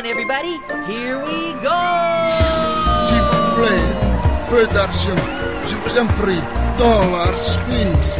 [0.00, 0.60] on, everybody.
[0.86, 1.78] Here we go!
[5.68, 6.40] Je vous en prie.
[6.78, 8.14] Dollars, please.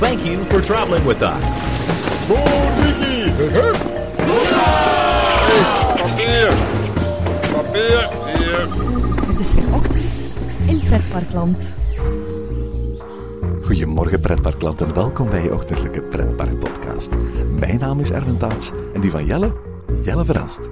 [0.00, 1.66] Thank you for traveling with us.
[2.28, 3.30] Ricky!
[5.96, 6.52] Papier!
[7.52, 8.08] Papier!
[8.26, 8.68] Hier!
[9.26, 10.28] Het is weer ochtend
[10.66, 11.76] in Pretparkland.
[13.64, 17.10] Goedemorgen pretparkland en welkom bij je ochtendelijke pretpark podcast.
[17.58, 19.52] Mijn naam is Erwin Taats en die van Jelle,
[20.04, 20.70] Jelle Verrast.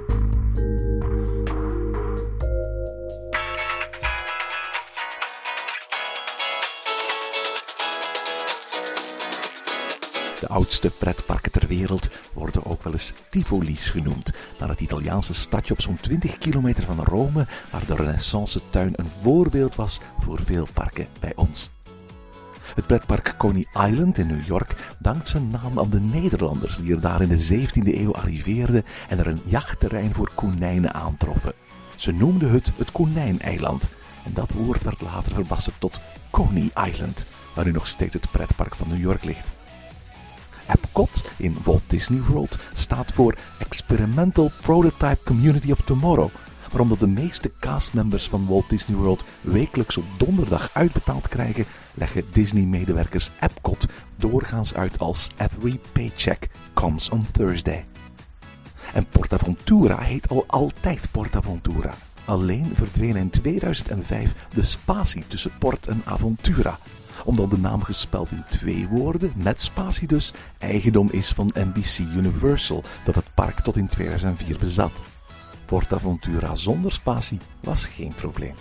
[10.46, 15.72] De oudste pretparken ter wereld worden ook wel eens Tivoli's genoemd, naar het Italiaanse stadje
[15.72, 21.06] op zo'n 20 kilometer van Rome, waar de Renaissance-tuin een voorbeeld was voor veel parken
[21.20, 21.70] bij ons.
[22.74, 27.00] Het pretpark Coney Island in New York dankt zijn naam aan de Nederlanders die er
[27.00, 31.52] daar in de 17e eeuw arriveerden en er een jachtterrein voor konijnen aantroffen.
[31.96, 33.88] Ze noemden het het Konijneiland
[34.24, 38.74] en dat woord werd later verbasterd tot Coney Island, waar nu nog steeds het pretpark
[38.74, 39.55] van New York ligt.
[40.68, 46.30] Epcot in Walt Disney World staat voor Experimental Prototype Community of Tomorrow,
[46.70, 51.64] waarom de meeste castmembers van Walt Disney World wekelijks op donderdag uitbetaald krijgen,
[51.94, 53.86] leggen Disney-medewerkers Epcot
[54.16, 57.84] doorgaans uit als Every Paycheck Comes on Thursday.
[58.94, 61.94] En PortAventura heet al altijd PortAventura.
[62.24, 66.78] Alleen verdween in 2005 de spatie tussen Port en Aventura
[67.24, 72.82] omdat de naam gespeld in twee woorden, met spatie dus, eigendom is van NBC Universal,
[73.04, 75.02] dat het park tot in 2004 bezat.
[75.64, 78.54] PortAventura zonder spatie was geen probleem.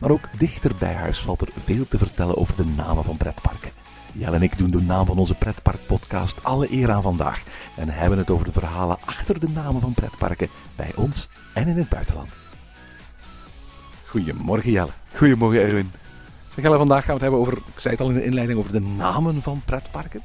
[0.00, 3.70] Maar ook dichter bij huis valt er veel te vertellen over de namen van pretparken.
[4.12, 7.42] Jelle en ik doen de naam van onze pretparkpodcast alle eer aan vandaag
[7.76, 11.76] en hebben het over de verhalen achter de namen van pretparken bij ons en in
[11.76, 12.30] het buitenland.
[14.06, 14.92] Goedemorgen Jelle.
[15.14, 15.90] Goedemorgen Erwin.
[16.62, 18.80] Vandaag gaan we het hebben over, ik zei het al in de inleiding, over de
[18.80, 20.22] namen van pretparken.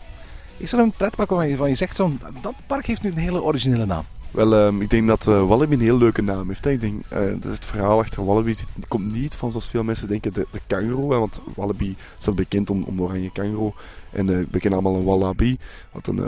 [0.58, 3.44] Is er een pretpark waarvan je, je zegt, zo'n, dat park heeft nu een hele
[3.44, 4.06] originele naam?
[4.32, 6.64] Wel, ehm, ik denk dat eh, Wallaby een heel leuke naam heeft.
[6.64, 6.72] Hè.
[6.72, 9.84] Ik denk, eh, dat is het verhaal achter Wallaby zit, komt niet van, zoals veel
[9.84, 11.12] mensen denken, de, de kangaroo.
[11.12, 13.74] Hè, want Wallaby staat bekend om, om de oranje kangaroo.
[14.12, 15.58] En uh, we kennen allemaal een wallaby,
[15.92, 16.28] wat een, uh,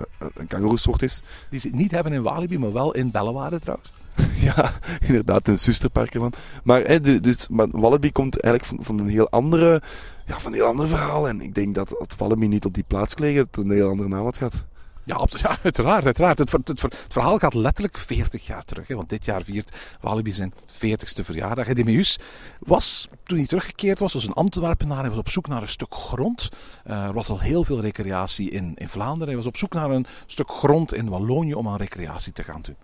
[0.50, 1.22] een is.
[1.50, 3.94] Die ze niet hebben in Walibi, maar wel in Bellewaarde trouwens.
[4.48, 6.34] ja, inderdaad, een zusterpark ervan.
[6.64, 9.82] Maar, hè, dus, maar Wallaby komt eigenlijk van, van, een heel andere,
[10.26, 11.28] ja, van een heel ander verhaal.
[11.28, 14.10] En ik denk dat het Wallaby niet op die plaats gelegen, het een heel andere
[14.10, 14.66] naam had gehad.
[15.06, 15.16] Ja,
[15.64, 16.06] uiteraard.
[16.06, 16.40] uiteraard.
[16.40, 18.88] Het, het, het, verhaal gaat letterlijk 40 jaar terug.
[18.88, 19.72] Hè, want dit jaar viert
[20.02, 21.74] Walibi zijn 40ste verjaardag.
[21.74, 22.20] Demeus
[22.60, 25.00] was, toen hij teruggekeerd was, was een Antwerpenaar.
[25.00, 26.50] Hij was op zoek naar een stuk grond.
[26.88, 29.28] Uh, er was al heel veel recreatie in, in Vlaanderen.
[29.28, 32.62] Hij was op zoek naar een stuk grond in Wallonië om aan recreatie te gaan
[32.62, 32.76] doen.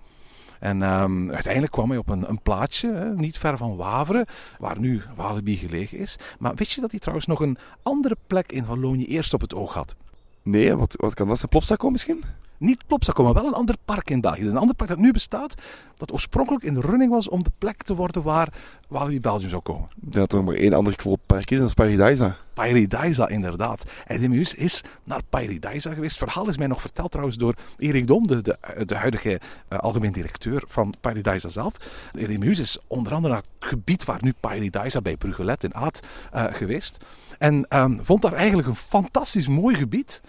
[0.61, 4.25] En um, uiteindelijk kwam hij op een, een plaatsje, hè, niet ver van Waveren,
[4.59, 6.15] waar nu Walibi gelegen is.
[6.39, 9.53] Maar wist je dat hij trouwens nog een andere plek in Wallonië eerst op het
[9.53, 9.95] oog had?
[10.43, 11.49] Nee, wat, wat kan dat zijn?
[11.49, 12.23] Plopsaco misschien?
[12.61, 14.47] Niet Plopsaco, maar wel een ander park in België.
[14.47, 15.55] Een ander park dat nu bestaat,
[15.95, 18.53] dat oorspronkelijk in de running was om de plek te worden waar
[18.87, 19.89] Walibi Belgium zou komen.
[19.95, 22.37] Dat er maar één ander groot park is, dat is Paradisa.
[22.53, 23.83] Paradisa, inderdaad.
[24.05, 26.19] En is naar Paradisa geweest.
[26.19, 29.39] Het verhaal is mij nog verteld trouwens door Erik Dom, de, de, de huidige
[29.69, 31.75] uh, algemeen directeur van Paradisa zelf.
[32.11, 35.99] Demeus is onder andere naar het gebied waar nu Paradisa bij Bruggelet in Aad
[36.35, 37.05] uh, geweest.
[37.37, 40.21] En um, vond daar eigenlijk een fantastisch mooi gebied.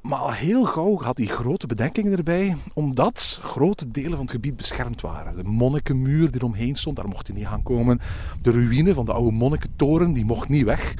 [0.00, 4.56] Maar al heel gauw had hij grote bedenkingen erbij, omdat grote delen van het gebied
[4.56, 5.36] beschermd waren.
[5.36, 8.00] De monnikenmuur die eromheen stond, daar mocht hij niet aankomen.
[8.42, 10.94] De ruïne van de oude monnikentoren, die mocht niet weg.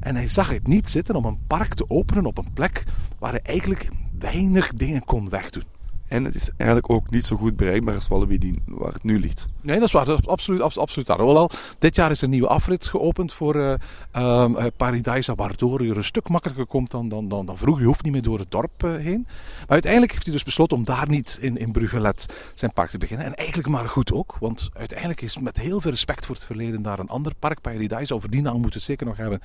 [0.00, 2.84] En hij zag het niet zitten om een park te openen op een plek
[3.18, 3.88] waar hij eigenlijk
[4.18, 5.77] weinig dingen kon wegdoen.
[6.08, 9.20] En het is eigenlijk ook niet zo goed bereikbaar als Wallaby die, waar het nu
[9.20, 9.46] ligt.
[9.60, 10.04] Nee, dat is waar.
[10.04, 11.20] Dat absoluut, absoluut waar.
[11.20, 13.74] Hoewel, dit jaar is een nieuwe afrit geopend voor uh,
[14.16, 17.82] uh, Paradisa, waardoor je er een stuk makkelijker komt dan, dan, dan, dan vroeger.
[17.82, 19.26] Je hoeft niet meer door het dorp uh, heen.
[19.58, 22.98] Maar uiteindelijk heeft hij dus besloten om daar niet in, in Bruggelet zijn park te
[22.98, 23.26] beginnen.
[23.26, 26.82] En eigenlijk maar goed ook, want uiteindelijk is met heel veel respect voor het verleden
[26.82, 29.40] daar een ander park, Paradisa, over die naam moeten we zeker nog hebben,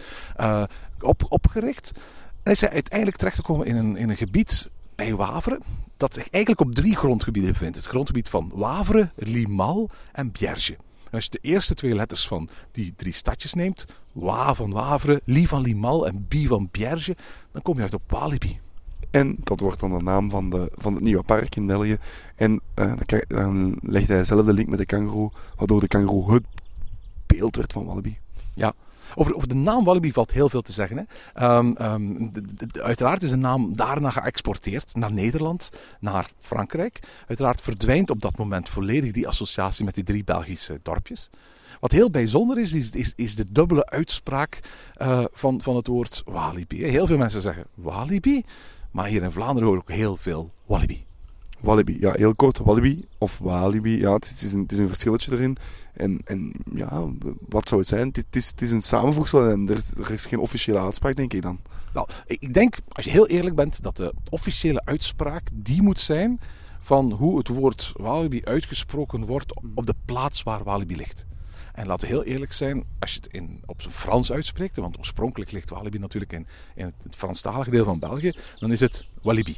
[1.00, 1.92] op, opgericht.
[1.94, 2.02] En
[2.44, 4.70] hij is uiteindelijk terechtgekomen in een, in een gebied
[5.04, 5.60] bij Waveren,
[5.98, 7.76] dat zich eigenlijk op drie grondgebieden bevindt.
[7.76, 10.74] Het grondgebied van Waveren, Limal en Bierge.
[11.04, 15.22] En als je de eerste twee letters van die drie stadjes neemt, Wa van Waveren,
[15.24, 17.16] Li van Limal en Bi van Bierge,
[17.52, 18.60] dan kom je uit op Walibi.
[19.12, 21.98] En dat wordt dan de naam van, de, van het nieuwe park in België.
[22.36, 25.88] En uh, dan, krijg, dan legt hij zelf de link met de kangaroo, waardoor de
[25.88, 26.46] kangaroo het
[27.26, 28.18] beeld werd van Walibi.
[28.54, 28.74] Ja.
[29.16, 30.98] Over, over de naam Walibi valt heel veel te zeggen.
[30.98, 31.04] Hè.
[31.34, 32.28] Ehm, ehm,
[32.72, 35.70] uiteraard is de naam daarna geëxporteerd naar Nederland,
[36.00, 37.00] naar Frankrijk.
[37.28, 41.30] Uiteraard verdwijnt op dat moment volledig die associatie met die drie Belgische dorpjes.
[41.80, 44.60] Wat heel bijzonder is, is, is, is de dubbele uitspraak
[44.94, 46.84] eh, van, van het woord Walibi.
[46.84, 48.44] Heel veel mensen zeggen Walibi,
[48.92, 51.06] maar hier in Vlaanderen hoor ik ook heel veel Walibi.
[51.64, 52.58] Walibi, ja, heel kort.
[52.58, 55.58] Walibi of Walibi, ja, het is, een, het is een verschilletje erin.
[55.94, 57.08] En, en ja,
[57.50, 58.08] wat zou het zijn?
[58.14, 61.60] Het is, een samenvoegsel en er is, geen officiële uitspraak, denk ik dan.
[61.94, 66.00] Nou, ik ik denk, als je heel eerlijk bent, dat de officiële uitspraak die moet
[66.00, 66.40] zijn
[66.80, 71.26] van hoe het woord Walibi uitgesproken wordt op de plaats waar Walibi ligt.
[71.74, 74.98] En laten we heel eerlijk zijn, als je het in, op zijn Frans uitspreekt, want
[74.98, 79.56] oorspronkelijk ligt Walibi natuurlijk in, in het Franstalige deel van België, dan is het Walibi.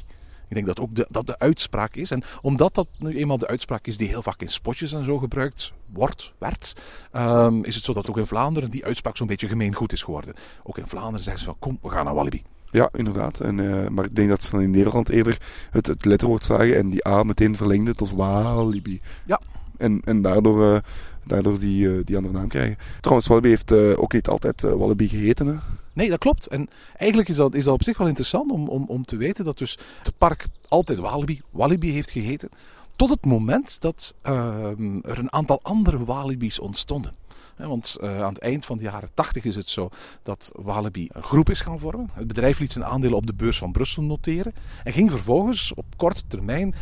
[0.47, 2.11] Ik denk dat ook de, dat de uitspraak is.
[2.11, 5.17] En omdat dat nu eenmaal de uitspraak is die heel vaak in spotjes en zo
[5.17, 6.73] gebruikt wordt, werd,
[7.11, 10.33] ehm, is het zo dat ook in Vlaanderen die uitspraak zo'n beetje gemeengoed is geworden.
[10.63, 12.43] Ook in Vlaanderen zeggen ze van kom, we gaan naar Walibi.
[12.71, 13.39] Ja, inderdaad.
[13.39, 15.37] En, eh, maar ik denk dat ze dan in Nederland eerder
[15.71, 19.01] het, het letterwoord zagen en die A meteen verlengde tot Walibi.
[19.25, 19.41] Ja.
[19.77, 20.81] En, en daardoor, eh,
[21.25, 22.77] daardoor die, eh, die andere naam krijgen.
[22.99, 25.47] Trouwens, Walibi heeft eh, ook niet altijd eh, Walibi geheten.
[25.47, 25.55] Hè?
[25.93, 26.47] Nee, dat klopt.
[26.47, 29.45] En eigenlijk is dat, is dat op zich wel interessant om, om, om te weten
[29.45, 32.49] dat dus het park altijd Walibi, Walibi heeft geheten.
[32.95, 37.13] Tot het moment dat ehm, er een aantal andere Walibi's ontstonden.
[37.57, 39.89] Want aan het eind van de jaren 80 is het zo
[40.23, 42.09] dat Walibi een groep is gaan vormen.
[42.13, 44.53] Het bedrijf liet zijn aandelen op de beurs van Brussel noteren.
[44.83, 46.75] En ging vervolgens op korte termijn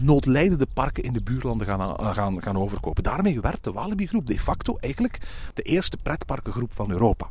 [0.00, 3.02] noodlijdende parken in de buurlanden gaan, gaan, gaan overkopen.
[3.02, 5.18] Daarmee werd de Walibi groep de facto eigenlijk
[5.54, 7.30] de eerste pretparkengroep van Europa.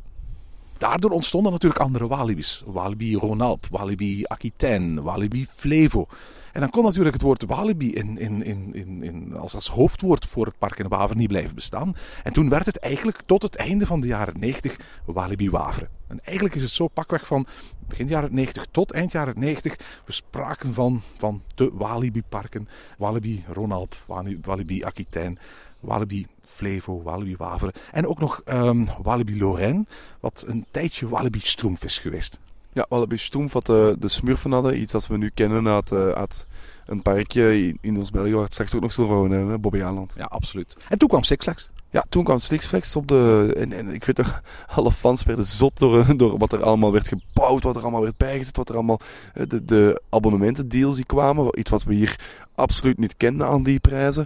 [0.77, 2.63] Daardoor ontstonden natuurlijk andere Walibi's.
[2.65, 6.07] Walibi Ronalp, Walibi Aquitaine, Walibi Flevo.
[6.53, 10.45] En dan kon natuurlijk het woord Walibi in, in, in, in, als, als hoofdwoord voor
[10.45, 11.95] het park in Waver niet blijven bestaan.
[12.23, 15.89] En toen werd het eigenlijk tot het einde van de jaren 90 Walibi Waveren.
[16.07, 17.47] En eigenlijk is het zo pakweg van
[17.87, 19.75] begin jaren 90 tot eind jaren 90.
[20.05, 22.67] We spraken van, van de Walibi-parken.
[22.97, 25.37] Walibi Ronalp, Walibi, Walibi Aquitaine.
[25.79, 27.73] Walibi Flevo, Walibi Waveren.
[27.91, 29.85] En ook nog ehm, Walibi Lorraine,
[30.19, 32.39] wat een tijdje Walibi Stroomf is geweest.
[32.73, 34.81] Ja, Walibi Stroomf, wat de, de smurfen hadden.
[34.81, 36.45] Iets dat we nu kennen uit, eh, uit
[36.85, 40.13] een parkje in, ons België, waar het straks ook nog zullen wonen, Bobby Aland.
[40.17, 40.77] Ja, absoluut.
[40.89, 41.69] En toen kwam Six Flags.
[41.89, 43.53] Ja, toen kwam Six Flags op de...
[43.57, 44.41] En, en ik weet nog,
[44.75, 48.17] alle fans werden zot door, door wat er allemaal werd gebouwd, wat er allemaal werd
[48.17, 48.99] bijgezet, wat er allemaal...
[49.33, 52.19] eh, De, de abonnementendeals die kwamen, iets wat we hier
[52.55, 54.25] absoluut niet kenden aan die prijzen.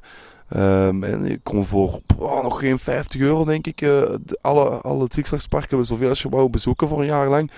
[0.51, 5.07] Ehm, en kon voor oh, nog geen 50 euro, denk ik, de- alle, alle
[5.50, 7.51] parken, zoveel als je wou bezoeken voor een jaar lang.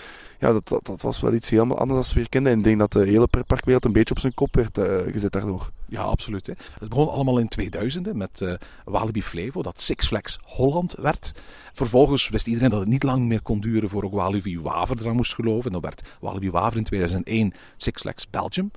[0.44, 2.52] Ja, dat, dat, was wel iets helemaal anders dan we kenden.
[2.52, 5.32] En ik denk dat de hele pretparkwereld een beetje op zijn kop werd eh, gezet
[5.32, 5.70] daardoor.
[5.88, 6.48] Ja, absoluut.
[6.48, 6.54] Hè.
[6.80, 8.54] Het begon allemaal in 2000 met eh,
[8.86, 11.32] Walibi Flevo, dat Six Flags Holland werd.
[11.74, 15.16] Vervolgens wist iedereen dat het niet lang meer kon duren voor ook Walibi Waver eraan
[15.16, 15.66] moest geloven.
[15.66, 18.72] En dan werd Walibi Waver in 2001 Six Flags Belgium.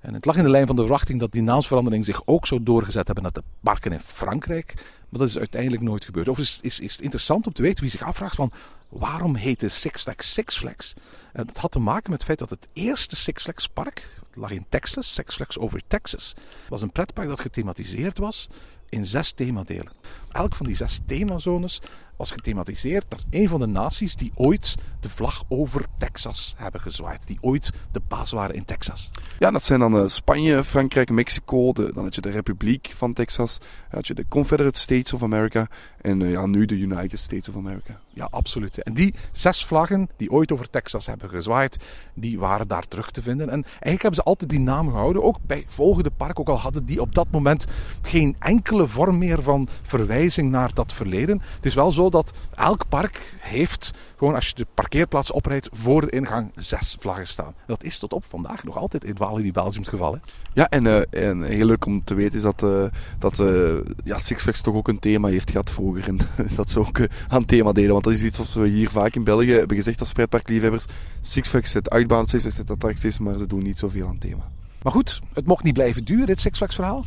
[0.00, 2.62] En het lag in de lijn van de verwachting dat die naamsverandering zich ook zou
[2.62, 4.72] doorgezet hebben naar de parken in Frankrijk.
[5.08, 6.28] Maar dat is uiteindelijk nooit gebeurd.
[6.28, 8.52] Overigens is, is het interessant om te weten wie zich afvraagt van
[8.88, 10.92] waarom heette Six Flags Six Flags?
[11.32, 14.50] Dat had te maken met het feit dat het eerste Six Flags park, het lag
[14.50, 16.34] in Texas, Six Flags over Texas,
[16.68, 18.48] was een pretpark dat gethematiseerd was
[18.88, 19.92] in zes themadelen.
[20.32, 21.80] Elk van die zes themazones
[22.20, 27.26] was gethematiseerd naar een van de naties die ooit de vlag over Texas hebben gezwaaid.
[27.26, 29.10] Die ooit de baas waren in Texas.
[29.38, 31.72] Ja, dat zijn dan eh, Spanje, Frankrijk, Mexico.
[31.72, 33.58] Dan had je de Republiek van Texas.
[33.58, 35.68] Dan had je de Confederate States of America.
[36.00, 38.00] En eh, ja, nu de United States of America.
[38.12, 38.82] Ja, absoluut.
[38.82, 41.76] En die zes vlaggen die ooit over Texas hebben gezwaaid,
[42.14, 43.48] die waren daar terug te vinden.
[43.48, 46.84] En eigenlijk hebben ze altijd die naam gehouden, ook bij volgende park, ook al hadden
[46.84, 47.66] die op dat moment
[48.02, 51.42] geen enkele vorm meer van verwijzing naar dat verleden.
[51.54, 56.00] Het is wel zo dat elk park heeft, gewoon als je de parkeerplaats oprijdt, voor
[56.00, 57.54] de ingang zes vlaggen staan.
[57.66, 60.12] Dat is tot op vandaag nog altijd in Walibi Belgium het geval.
[60.12, 60.18] Hè?
[60.52, 62.84] Ja, en, eh, en heel leuk om te weten is dat, eh,
[63.18, 66.08] dat eh, ja, Six Flags toch ook een thema heeft gehad vroeger.
[66.08, 66.18] En
[66.56, 67.92] dat ze ook aan thema deden.
[67.92, 70.12] Want dat is iets wat we hier vaak in België hebben gezegd als.
[71.20, 74.50] Six Flags zet uitbaan, Six Flags zet attracties, maar ze doen niet zoveel aan thema.
[74.82, 77.06] Maar goed, het mocht niet blijven duren, dit Six Flags verhaal.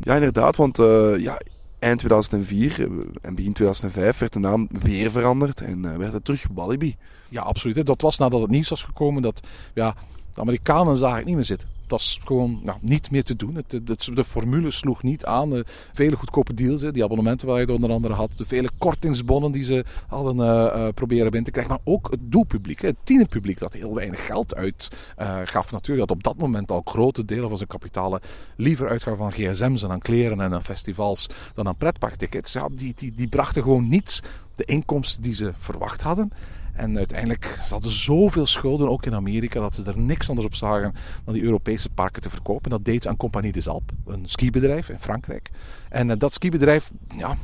[0.00, 1.40] Ja, inderdaad, want eh, ja,
[1.78, 2.86] eind 2004 eh,
[3.20, 6.96] en begin 2005 werd de naam weer veranderd en eh, werd het terug Walibi.
[7.28, 7.86] Ja, absoluut.
[7.86, 9.40] Dat was nadat het nieuws was gekomen dat
[9.74, 9.94] ja,
[10.34, 11.73] de Amerikanen zagen het niet meer zitten.
[11.86, 13.54] Dat is gewoon nou, niet meer te doen.
[13.54, 13.80] Het,
[14.14, 15.50] de formule sloeg niet aan.
[15.50, 18.32] De vele goedkope deals, hè, die abonnementen waar je het onder andere had.
[18.36, 21.72] De vele kortingsbonnen die ze hadden uh, proberen binnen te krijgen.
[21.72, 25.72] Maar ook het doelpubliek, het tienerpubliek dat heel weinig geld uitgaf.
[25.72, 28.20] Natuurlijk dat op dat moment al grote delen van zijn kapitalen
[28.56, 32.56] liever uitgaven van gsm's en aan kleren en aan festivals dan aan pretparktickets.
[32.72, 34.22] Die, die, die brachten gewoon niet
[34.54, 36.30] de inkomsten die ze verwacht hadden.
[36.74, 40.94] En uiteindelijk ze zoveel schulden, ook in Amerika, dat ze er niks anders op zagen
[41.24, 42.70] dan die Europese parken te verkopen.
[42.70, 45.50] Dat deed ze aan Compagnie des Alpes, een skibedrijf in Frankrijk.
[45.88, 47.36] En uh, dat skibedrijf ja,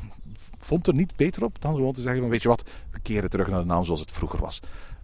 [0.58, 3.30] vond er niet beter op dan gewoon te zeggen van weet je wat, we keren
[3.30, 4.60] terug naar de naam zoals het vroeger was.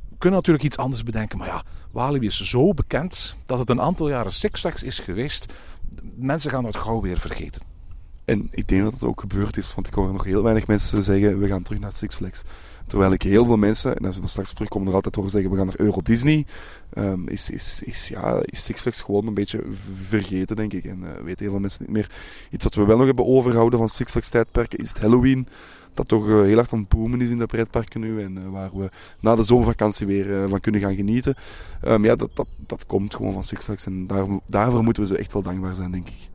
[0.08, 3.80] We kunnen natuurlijk iets anders bedenken, maar ja, Walibi is zo bekend dat het een
[3.80, 5.52] aantal jaren Six is geweest.
[6.14, 7.62] Mensen gaan dat gauw weer vergeten.
[8.24, 11.02] En ik denk dat het ook gebeurd is, want ik hoor nog heel weinig mensen
[11.02, 12.42] zeggen we gaan terug naar Six Flags.
[12.86, 15.56] Terwijl ik heel veel mensen, en als we straks terugkomen, nog altijd horen zeggen we
[15.56, 16.46] gaan naar Euro Disney.
[16.98, 19.64] Um, is, is, is, ja, is Six Flags gewoon een beetje
[20.08, 20.84] vergeten, denk ik.
[20.84, 22.10] En uh, weten heel veel mensen niet meer.
[22.50, 25.48] Iets wat we wel nog hebben overgehouden van Six Flags tijdperken is het Halloween.
[25.94, 28.22] Dat toch uh, heel hard aan het boomen is in de pretparken nu.
[28.22, 28.90] En uh, waar we
[29.20, 31.34] na de zomervakantie weer van kunnen gaan genieten.
[31.86, 33.86] Um, ja, dat, dat, dat komt gewoon van Six Flags.
[33.86, 36.28] En daar, daarvoor moeten we ze echt wel dankbaar zijn, denk ik.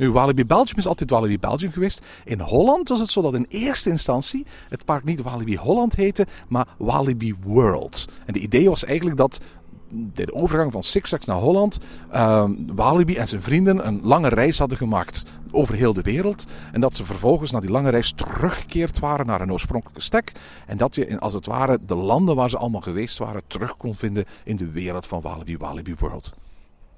[0.00, 2.06] Nu, Walibi Belgium is altijd Walibi Belgium geweest.
[2.24, 6.26] In Holland was het zo dat in eerste instantie het park niet Walibi Holland heette,
[6.48, 8.04] maar Walibi World.
[8.26, 9.40] En de idee was eigenlijk dat
[9.88, 11.78] de overgang van Six Flags naar Holland,
[12.12, 16.44] uh, Walibi en zijn vrienden een lange reis hadden gemaakt over heel de wereld.
[16.72, 20.32] En dat ze vervolgens na die lange reis teruggekeerd waren naar een oorspronkelijke stek.
[20.66, 23.94] En dat je als het ware de landen waar ze allemaal geweest waren terug kon
[23.94, 26.32] vinden in de wereld van Walibi, Walibi World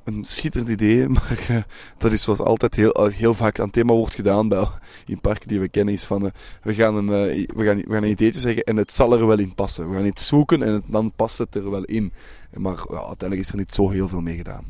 [0.05, 1.57] een schitterend idee, maar uh,
[1.99, 4.67] dat is zoals altijd heel, heel vaak aan thema wordt gedaan bij,
[5.07, 6.31] in parken die we kennen, is van uh,
[6.63, 9.39] we, gaan een, we, gaan, we gaan een ideetje zeggen en het zal er wel
[9.39, 9.91] in passen.
[9.91, 12.13] We gaan iets zoeken en het, dan past het er wel in.
[12.53, 14.65] Maar uiteindelijk is er niet zo heel veel mee gedaan.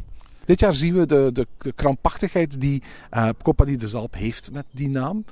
[0.45, 2.83] Dit jaar zien we de, de, de krampachtigheid die
[3.15, 5.25] uh, Compagnie de Zalp heeft met die naam.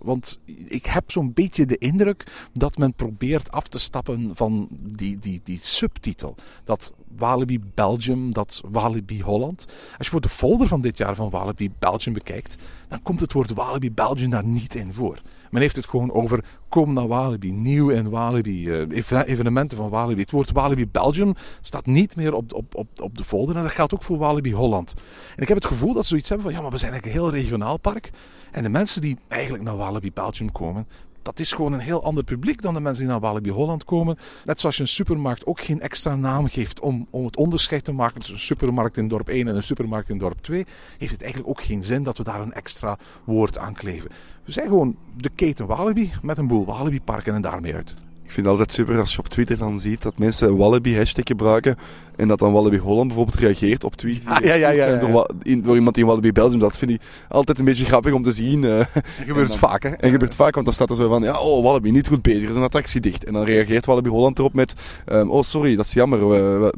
[0.00, 5.18] Want ik heb zo'n beetje de indruk dat men probeert af te stappen van die,
[5.18, 6.34] die, die subtitel.
[6.64, 9.66] Dat Walibi Belgium, dat Walibi Holland.
[9.98, 12.56] Als je voor de folder van dit jaar van Walibi Belgium bekijkt,
[12.88, 15.20] dan komt het woord Walibi Belgium daar niet in voor.
[15.50, 20.20] Men heeft het gewoon over kom naar Walibi, nieuw in Walibi, uh, evenementen van Walibi.
[20.20, 23.70] Het woord Walibi Belgium staat niet meer op, op, op, op de folder en dat
[23.70, 24.94] geldt ook voor Walibi Holland.
[25.36, 27.20] En ik heb het gevoel dat ze zoiets hebben van ja, maar we zijn eigenlijk
[27.20, 28.10] een heel regionaal park.
[28.52, 30.86] En de mensen die eigenlijk naar Walibi Belgium komen,
[31.28, 34.16] dat is gewoon een heel ander publiek dan de mensen die naar Walibi Holland komen.
[34.44, 37.92] Net zoals je een supermarkt ook geen extra naam geeft om, om het onderscheid te
[37.92, 40.66] maken tussen een supermarkt in dorp 1 en een supermarkt in dorp 2,
[40.98, 44.10] heeft het eigenlijk ook geen zin dat we daar een extra woord aan kleven.
[44.44, 47.94] We zijn gewoon de keten Walibi met een boel Walibi parken en daarmee uit.
[48.22, 51.24] Ik vind het altijd super als je op Twitter dan ziet dat mensen Wallaby hashtag
[51.26, 51.76] gebruiken
[52.18, 55.28] en dat dan Wallaby Holland bijvoorbeeld reageert op tweets die ah, ja, ja, ja, door,
[55.62, 56.58] door, iemand die in Wallaby Belgium.
[56.58, 58.62] Dat vind ik altijd een beetje grappig om te zien.
[58.62, 58.80] Uh,
[59.26, 59.88] gebeurt het vaak, hè?
[59.88, 62.48] En gebeurt vaak, want dan staat er zo van, ja, oh, Wallaby, niet goed bezig,
[62.48, 63.24] is een attractie dicht.
[63.24, 64.74] En dan reageert Wallaby Holland erop met,
[65.12, 66.18] um, oh, sorry, dat is jammer,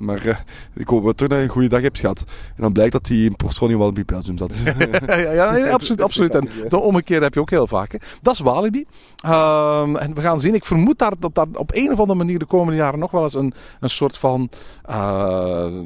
[0.00, 0.37] maar uh,
[0.75, 2.25] ik hoop dat je een goede dag hebt gehad.
[2.56, 4.59] En dan blijkt dat die in persoon in Wallaby Belgium zat.
[5.06, 6.35] ja, ja nee, absoluut, absoluut.
[6.35, 7.92] En de ommekeer heb je ook heel vaak.
[7.92, 7.99] Hè.
[8.23, 8.85] Dat is Wallaby.
[9.26, 12.38] Um, en we gaan zien, ik vermoed daar, dat daar op een of andere manier
[12.38, 14.49] de komende jaren nog wel eens een, een soort van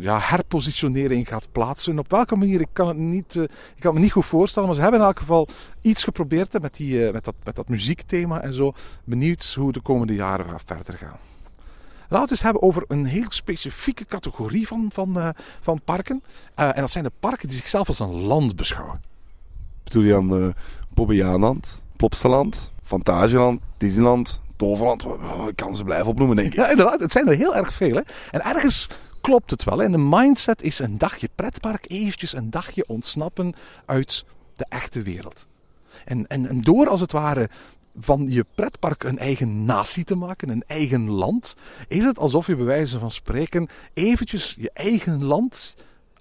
[0.00, 1.98] ja, herpositionering gaat plaatsen.
[1.98, 4.68] Op welke manier, ik kan het niet, uh, ik kan me niet goed voorstellen.
[4.68, 5.48] Maar ze hebben in elk geval
[5.80, 8.72] iets geprobeerd hè, met, die, uh, met, dat, met dat muziekthema en zo.
[9.04, 11.18] Benieuwd hoe de komende jaren gaat verder gaan.
[12.08, 16.22] Laten we het eens hebben over een heel specifieke categorie van, van, van parken.
[16.54, 19.00] en dat zijn de parken die zichzelf als een land beschouwen.
[19.84, 20.48] Bedoel je aan uh,
[20.94, 25.06] Bobbejaanland, Plopsaland, Fantasieland, Disneyland, Toverland?
[25.48, 26.54] Ik kan ze blijven opnoemen, denk ik.
[26.54, 27.00] Ja, inderdaad.
[27.00, 27.94] Het zijn er heel erg veel.
[27.94, 28.00] Hè?
[28.30, 28.88] En ergens
[29.24, 29.82] klopt het wel.
[29.82, 33.54] En de mindset is een dagje pretpark, eventjes een dagje ontsnappen
[33.86, 35.46] uit de echte wereld.
[36.04, 37.48] En, en, en door als het ware
[37.98, 41.56] van je pretpark een eigen natie te maken, een eigen land,
[41.88, 45.74] is het alsof je bij wijze van spreken eventjes je eigen land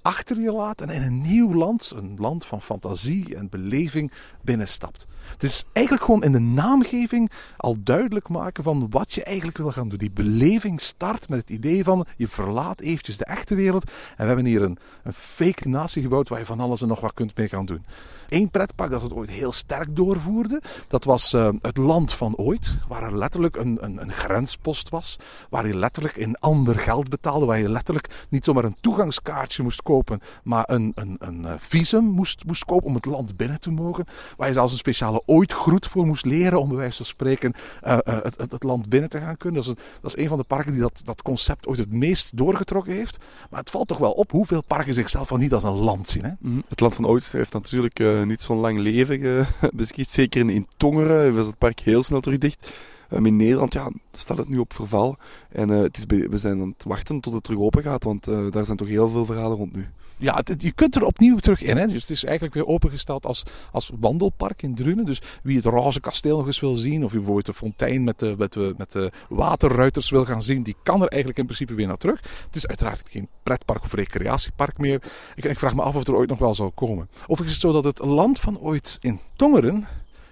[0.03, 5.05] achter je laat en in een nieuw land, een land van fantasie en beleving, binnenstapt.
[5.31, 9.71] Het is eigenlijk gewoon in de naamgeving al duidelijk maken van wat je eigenlijk wil
[9.71, 9.97] gaan doen.
[9.97, 14.25] Die beleving start met het idee van je verlaat eventjes de echte wereld en we
[14.25, 17.37] hebben hier een, een fake natie gebouwd waar je van alles en nog wat kunt
[17.37, 17.85] mee gaan doen.
[18.29, 22.77] Eén pretpark dat het ooit heel sterk doorvoerde, dat was uh, het land van ooit,
[22.87, 25.17] waar er letterlijk een, een, een grenspost was,
[25.49, 29.81] waar je letterlijk in ander geld betaalde, waar je letterlijk niet zomaar een toegangskaartje moest
[29.81, 33.59] kopen kopen, maar een, een, een eh, visum moest, moest kopen om het land binnen
[33.59, 34.05] te mogen.
[34.37, 37.53] Waar je zelfs een speciale ooitgroet voor moest leren om bij wijze van spreken
[37.87, 39.63] uh, uh, het, het, land binnen te gaan kunnen.
[39.63, 39.77] Dat
[40.15, 43.17] is, een, van de parken die dat, dat concept ooit het meest doorgetrokken heeft.
[43.49, 46.23] Maar het valt toch wel op hoeveel parken zichzelf al niet als een land zien.
[46.23, 46.31] Hè?
[46.41, 46.63] -hmm.
[46.67, 50.09] Het land van Oost heeft natuurlijk niet zo'n lang leven beschikt.
[50.09, 52.71] Zeker in, in Tongeren was het park heel snel terug dicht.
[53.13, 55.17] Um, in Nederland ja, staat het nu op verval.
[55.49, 58.27] En uh, het is, we zijn aan het wachten tot het terug open gaat, want
[58.27, 59.87] uh, daar zijn toch heel veel verhalen rond nu.
[60.17, 61.77] Ja, je kunt er opnieuw terug in.
[61.77, 61.87] Hè?
[61.87, 65.05] Dus het is eigenlijk weer opengesteld als, als wandelpark in Drunen.
[65.05, 68.19] Dus wie het roze kasteel nog eens wil zien, of wie bijvoorbeeld de fontein met
[68.19, 71.97] de, met, de, waterruiters wil gaan zien, die kan er eigenlijk in principe weer naar
[71.97, 72.21] terug.
[72.45, 75.01] Het is uiteraard geen pretpark of recreatiepark meer.
[75.35, 77.09] Ik, ik vraag me af of het er ooit nog wel zal komen.
[77.21, 79.87] Overigens is het zo dat het land van ooit in Tongeren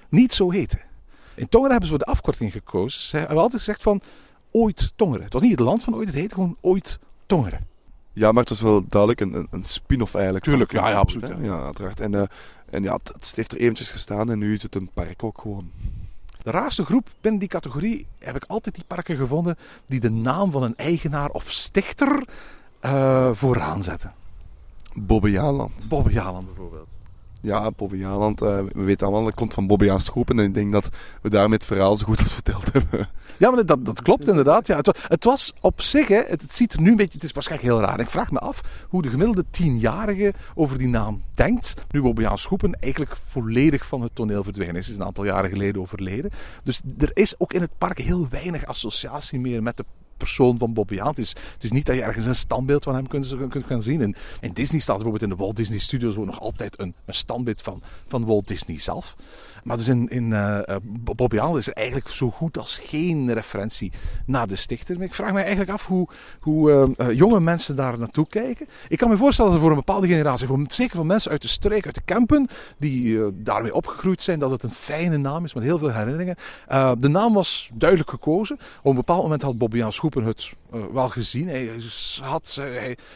[0.10, 0.80] niet zo heette.
[1.42, 3.02] In Tongeren hebben ze voor de afkorting gekozen.
[3.02, 4.02] Ze hebben altijd gezegd van
[4.52, 5.24] ooit Tongeren.
[5.24, 7.68] Het was niet het land van ooit, het heette gewoon ooit Tongeren.
[8.14, 10.44] Ja, maar het was wel duidelijk een, een spin-off eigenlijk.
[10.44, 11.28] Tuurlijk, ja, ja absoluut.
[11.28, 12.00] Ja, ja uiteraard.
[12.00, 12.22] En, uh,
[12.70, 15.42] en ja, het, het heeft er eventjes gestaan en nu is het een park ook
[15.42, 15.72] gewoon.
[16.44, 20.52] De raarste groep binnen die categorie heb ik altijd die parken gevonden die de naam
[20.52, 22.28] van een eigenaar of stichter
[22.82, 24.14] uh, vooraan zetten.
[24.94, 25.86] Bobbejaanland.
[25.90, 27.00] Bobbejaanland bijvoorbeeld.
[27.42, 28.42] Ja, Bobbejaanland.
[28.42, 30.40] Uh, we weten allemaal, dat komt van Bobbejaan Schoepen.
[30.40, 30.90] En ik denk dat
[31.22, 33.10] we daarmee het verhaal zo goed als verteld hebben.
[33.38, 34.68] Ja, maar dat, dat klopt inderdaad.
[34.68, 37.24] Ja, het, was, het was op zich, hè, het, ziet er nu een beetje, het
[37.24, 38.00] is waarschijnlijk heel raar.
[38.00, 41.74] Ik vraag me af hoe de gemiddelde tienjarige over die naam denkt.
[41.90, 44.90] Nu Bobbejaan Schoepen eigenlijk volledig van het toneel verdwenen is.
[44.90, 46.32] is een aantal jaren geleden overleden.
[46.64, 49.86] Dus er is ook in het park heel weinig associatie meer met de
[50.24, 51.08] persoon van Bobby Haan.
[51.08, 53.36] Het is, het is niet dat je ergens een standbeeld van hem kunt,
[53.66, 54.02] gaan zien.
[54.02, 57.62] In, in Disney staat bijvoorbeeld in de Walt Disney Studios nog altijd een, een standbeeld
[57.62, 59.16] van, van Walt Disney zelf.
[59.64, 63.92] Maar dus in, in uh, is er eigenlijk zo goed als geen referentie
[64.26, 65.02] naar de stichter.
[65.02, 66.08] Ik vraag me eigenlijk af hoe,
[66.40, 68.68] hoe uh, jonge mensen daar naartoe kijken.
[68.88, 71.42] Ik kan me voorstellen dat er voor een bepaalde generatie, voor, zeker voor mensen uit
[71.42, 75.54] de streek, uit de Kempen, die daarmee opgegroeid zijn, dat het een fijne naam is
[75.54, 76.36] met heel veel herinneringen.
[76.98, 78.58] de naam was duidelijk gekozen.
[78.82, 80.54] Op een bepaald moment had Bobby Haan Schoepen het
[80.94, 81.48] wel gezien.
[81.48, 81.70] Hij
[82.22, 82.62] had,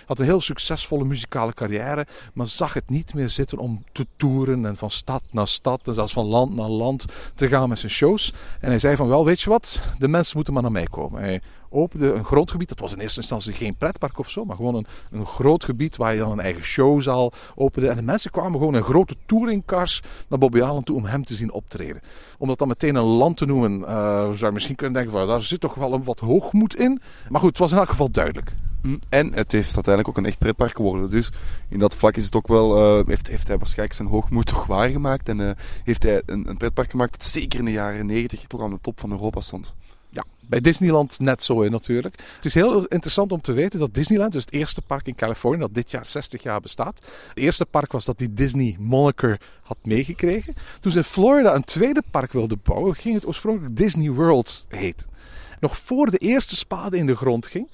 [0.05, 4.65] had een heel succesvolle muzikale carrière, maar zag het niet meer zitten om te toeren
[4.65, 7.91] en van stad naar stad en zelfs van land naar land te gaan met zijn
[7.91, 8.33] shows.
[8.59, 11.21] En hij zei van wel, weet je wat, de mensen moeten maar naar mij komen.
[11.21, 14.75] Hij opende een grondgebied, dat was in eerste instantie geen pretpark of zo, maar gewoon
[14.75, 17.89] een, een groot gebied waar je dan een eigen showzaal opende.
[17.89, 21.35] En de mensen kwamen gewoon in grote touringcars naar Bobby Allen toe om hem te
[21.35, 22.01] zien optreden.
[22.37, 23.87] Om dat dan meteen een land te noemen, uh,
[24.23, 27.01] zou je misschien kunnen denken van daar zit toch wel een wat hoogmoed in.
[27.29, 28.55] Maar goed, het was in elk geval duidelijk.
[29.09, 31.09] En het heeft uiteindelijk ook een echt pretpark geworden.
[31.09, 31.29] Dus
[31.69, 34.65] in dat vlak is het ook wel, uh, heeft, heeft hij waarschijnlijk zijn hoogmoed toch
[34.65, 35.29] waargemaakt.
[35.29, 35.51] En uh,
[35.83, 38.79] heeft hij een, een pretpark gemaakt dat zeker in de jaren 90 toch aan de
[38.81, 39.75] top van Europa stond.
[40.09, 42.15] Ja, bij Disneyland net zo natuurlijk.
[42.35, 45.59] Het is heel interessant om te weten dat Disneyland, dus het eerste park in Californië,
[45.59, 47.01] dat dit jaar 60 jaar bestaat.
[47.27, 50.55] Het eerste park was dat die Disney moniker had meegekregen.
[50.79, 55.07] Toen ze in Florida een tweede park wilden bouwen, ging het oorspronkelijk Disney World heten.
[55.59, 57.69] Nog voor de eerste spade in de grond ging,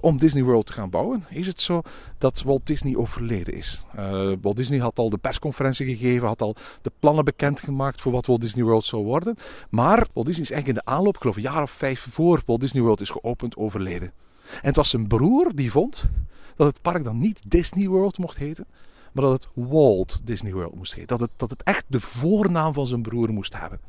[0.00, 1.82] om Disney World te gaan bouwen, is het zo
[2.18, 3.82] dat Walt Disney overleden is.
[3.98, 8.26] Uh, Walt Disney had al de persconferentie gegeven, had al de plannen bekendgemaakt voor wat
[8.26, 9.36] Walt Disney World zou worden.
[9.70, 12.60] Maar Walt Disney is eigenlijk in de aanloop, geloof een jaar of vijf voor Walt
[12.60, 14.12] Disney World is geopend, overleden.
[14.50, 16.08] En het was zijn broer die vond
[16.56, 18.66] dat het park dan niet Disney World mocht heten,
[19.12, 21.08] maar dat het Walt Disney World moest heten.
[21.08, 23.80] Dat het, dat het echt de voornaam van zijn broer moest hebben.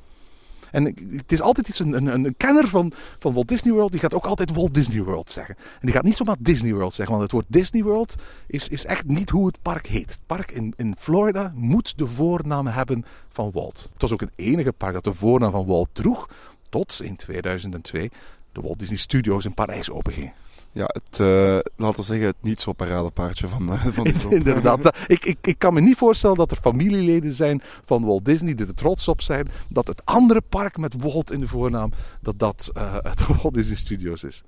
[0.72, 4.14] En het is altijd iets, een, een, kenner van, van Walt Disney World, die gaat
[4.14, 5.56] ook altijd Walt Disney World zeggen.
[5.58, 8.16] En die gaat niet zomaar Disney World zeggen, want het woord Disney World
[8.48, 10.12] is, is echt niet hoe het park heet.
[10.12, 13.90] Het park in, in Florida moet de voornaam hebben van Walt.
[13.94, 16.30] Het was ook het enige park dat de voornaam van Walt droeg,
[16.70, 18.10] tot in 2002
[18.52, 20.32] de Walt Disney Studios in Parijs openging.
[20.78, 24.98] Ja, het, uh, laten we zeggen, het niet zo paradepaardje van, uh, van die Inderdaad.
[25.08, 28.66] ik, ik, ik kan me niet voorstellen dat er familieleden zijn van Walt Disney die
[28.66, 32.72] er trots op zijn dat het andere park met Walt in de voornaam, dat dat
[32.78, 34.44] uh, het Walt Disney Studios is.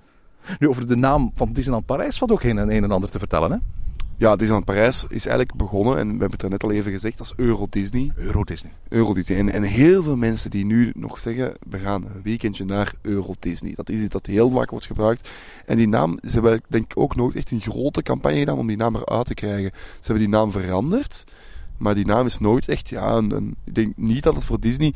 [0.60, 3.52] Nu, over de naam van Disneyland Parijs valt ook geen een en ander te vertellen,
[3.52, 3.58] hè?
[4.20, 7.20] Ja, Disneyland Parijs is eigenlijk begonnen, en we hebben het er net al even gezegd,
[7.20, 8.12] als Euro Disney.
[8.16, 8.72] Euro Disney.
[8.90, 9.38] Euro Disney.
[9.38, 13.34] En, en heel veel mensen die nu nog zeggen, we gaan een weekendje naar Euro
[13.40, 13.74] Disney.
[13.76, 15.30] Dat is iets dat heel vaak wordt gebruikt.
[15.66, 18.68] En die naam, ze hebben denk ik ook nooit echt een grote campagne gedaan om
[18.68, 19.72] die naam eruit te krijgen.
[19.74, 21.24] Ze hebben die naam veranderd,
[21.78, 24.60] maar die naam is nooit echt, ja, een, een, ik denk niet dat het voor
[24.60, 24.94] Disney...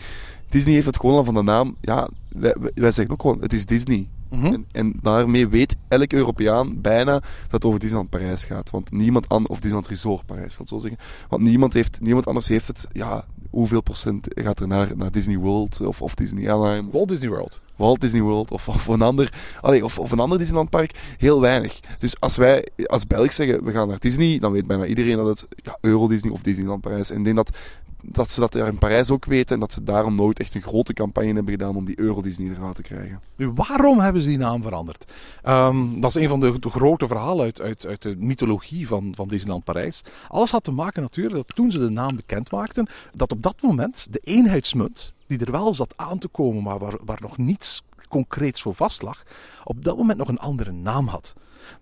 [0.50, 3.54] Disney heeft het gewoon al van de naam, ja, wij, wij zeggen ook gewoon, het
[3.54, 4.08] is Disney.
[4.34, 4.54] Mm -hmm.
[4.54, 8.70] en, en, daarmee weet elk Europeaan bijna dat het over Disneyland Parijs gaat.
[8.70, 11.00] Want niemand anders, of Disneyland Resort Parijs, dat zo zeggen.
[11.30, 15.38] Want niemand, heeft, niemand anders heeft het, ja, hoeveel procent gaat er naar, naar Disney
[15.38, 16.92] World of, of Disney Anaheim?
[16.92, 17.62] Walt Disney World.
[17.76, 21.80] Walt Disney World of, of een ander, allee, of, of een ander Disneylandpark, heel weinig.
[21.98, 25.28] Dus als wij als Belg zeggen we gaan naar Disney, dan weet bijna iedereen dat
[25.28, 27.12] het ja, Euro Disney of Disneyland Parijs.
[27.12, 27.58] En ik denk dat,
[28.06, 30.94] dat ze dat in Parijs ook weten en dat ze daarom nooit echt een grote
[30.94, 33.20] campagne hebben gedaan om die Euro Disney eruit te krijgen.
[33.36, 35.14] Nu, waarom hebben ze die naam veranderd?
[35.42, 39.28] Ehm, dat is een van de, grote verhalen uit, uit, uit de mythologie van, van
[39.28, 40.02] Disneyland Parijs.
[40.28, 43.62] Alles had te maken natuurlijk dat toen ze de naam bekend maakten, dat op dat
[43.62, 47.84] moment de eenheidsmunt, die er wel zat aan te komen, maar waar, waar nog niets
[48.10, 49.24] concreets vast lag,
[49.64, 51.34] op dat moment nog een andere naam had.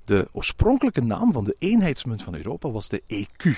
[0.05, 3.49] De oorspronkelijke naam van de eenheidsmunt van Europa was de EQ.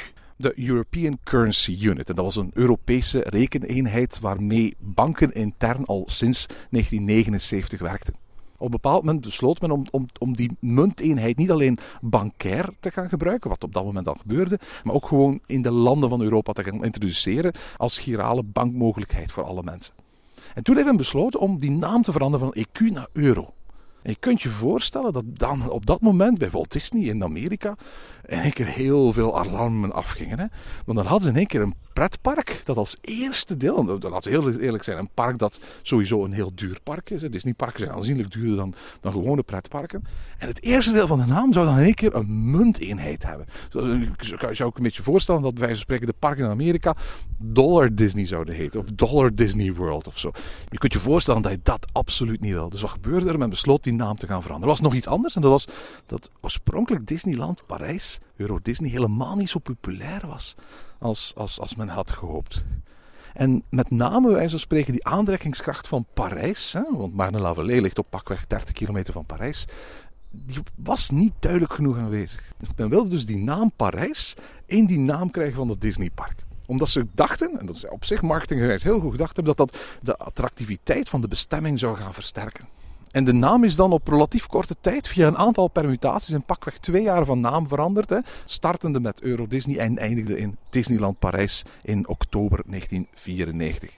[0.43, 2.09] De European Currency Unit.
[2.09, 8.13] En dat was een Europese rekeneenheid waarmee banken intern al sinds 1979 werkten.
[8.57, 12.91] Op een bepaald moment besloot men om, om, om die munteenheid niet alleen bankair te
[12.91, 16.21] gaan gebruiken, wat op dat moment al gebeurde, maar ook gewoon in de landen van
[16.21, 19.93] Europa te gaan introduceren als girale bankmogelijkheid voor alle mensen.
[20.53, 23.53] En toen heeft men besloten om die naam te veranderen van EQ naar euro.
[24.03, 27.75] En je kunt je voorstellen dat dan op dat moment bij Walt Disney in Amerika
[28.25, 30.39] in één keer heel veel alarmen afgingen.
[30.39, 30.45] Hè?
[30.85, 34.31] Want dan hadden ze in één keer een pretpark dat als eerste deel, en laten
[34.31, 37.21] we heel eerlijk zijn, een park dat sowieso een heel duur park is.
[37.21, 40.03] Disneyparken zijn aanzienlijk duurder dan, dan gewone pretparken.
[40.37, 43.45] En het eerste deel van de naam zou dan in één keer een munteenheid hebben.
[43.69, 46.95] Dus je zou ik een beetje voorstellen dat wij spreken de parken in Amerika
[47.37, 48.79] Dollar Disney zouden heten.
[48.79, 50.31] Of Dollar Disney World of zo.
[50.69, 52.69] Je kunt je voorstellen dat je dat absoluut niet wil.
[52.69, 53.37] Dus wat gebeurde er?
[53.37, 54.69] Men besloot die naam te gaan veranderen.
[54.69, 55.67] Er was nog iets anders en dat was
[56.05, 60.55] dat oorspronkelijk Disneyland Parijs, Euro Disney, helemaal niet zo populair was
[61.03, 62.65] als, als, als men had gehoopt.
[63.33, 68.09] En met name, wij zo spreken, die aantrekkingskracht van Parijs, hè, want Marne-la-Vallée ligt op
[68.09, 69.65] pakweg 30 kilometer van Parijs,
[70.29, 72.53] die was niet duidelijk genoeg aanwezig.
[72.75, 74.33] Men wilde dus die naam Parijs
[74.65, 78.21] in die naam krijgen van het Disneypark omdat ze dachten, en dat is op zich
[78.21, 82.67] marketinggewijs heel goed gedacht hebben, dat dat de attractiviteit van de bestemming zou gaan versterken.
[83.13, 86.77] En de naam is dan op relatief korte tijd via een aantal permutaties in pakweg
[86.77, 88.09] twee jaar van naam veranderd.
[88.09, 93.97] Hè, startende met Euro Disney en eindigde in Disneyland Parijs in oktober 1994.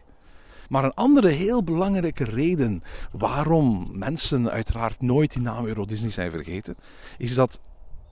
[0.70, 6.32] Maar een andere heel belangrijke reden waarom mensen uiteraard nooit die naam Euro Disney zijn
[6.32, 6.76] vergeten,
[7.18, 7.60] is dat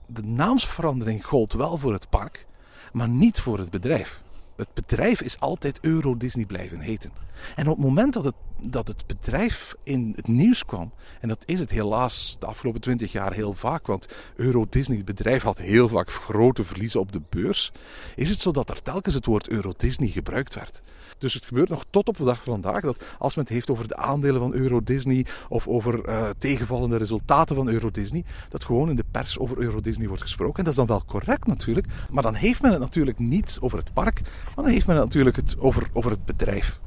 [0.06, 2.46] de naamsverandering gold wel voor het park,
[2.92, 4.22] maar niet voor het bedrijf
[4.56, 7.10] het bedrijf is altijd Euro Disney blijven heten.
[7.56, 8.34] En op het moment dat het,
[8.68, 13.12] dat het bedrijf in het nieuws kwam, en dat is het helaas de afgelopen twintig
[13.12, 17.22] jaar heel vaak, want Euro Disney, het bedrijf, had heel vaak grote verliezen op de
[17.28, 17.72] beurs,
[18.16, 20.82] is het zo dat er telkens het woord Euro Disney gebruikt werd.
[21.18, 23.70] Dus het gebeurt nog tot op de dag van vandaag dat als men het heeft
[23.70, 28.64] over de aandelen van Euro Disney of over uh, tegenvallende resultaten van Euro Disney, dat
[28.64, 30.58] gewoon in de pers over Euro Disney wordt gesproken.
[30.58, 33.78] En dat is dan wel correct natuurlijk, maar dan heeft men het natuurlijk niet over
[33.78, 36.80] het park, maar dan heeft men het natuurlijk het over, over het bedrijf.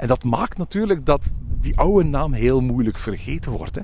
[0.00, 3.74] En dat maakt natuurlijk dat die oude naam heel moeilijk vergeten wordt.
[3.74, 3.82] Hè?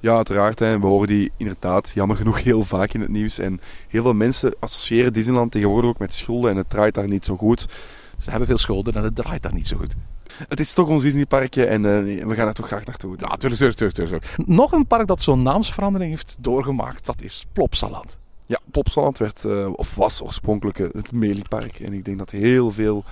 [0.00, 0.58] Ja, uiteraard.
[0.58, 0.78] Hè.
[0.78, 3.38] We horen die inderdaad jammer genoeg heel vaak in het nieuws.
[3.38, 7.24] En heel veel mensen associëren Disneyland tegenwoordig ook met schulden en het draait daar niet
[7.24, 7.66] zo goed.
[8.18, 9.94] Ze hebben veel schulden en het draait daar niet zo goed.
[10.48, 13.16] Het is toch ons Disneyparkje en uh, we gaan er toch graag naartoe.
[13.18, 18.18] Ja, tuurlijk, tuurlijk, tuurlijk, Nog een park dat zo'n naamsverandering heeft doorgemaakt, dat is Plopsaland.
[18.48, 21.80] Ja, Plopsaland werd, uh, of was oorspronkelijk het Meliepark.
[21.80, 23.04] En ik denk dat heel veel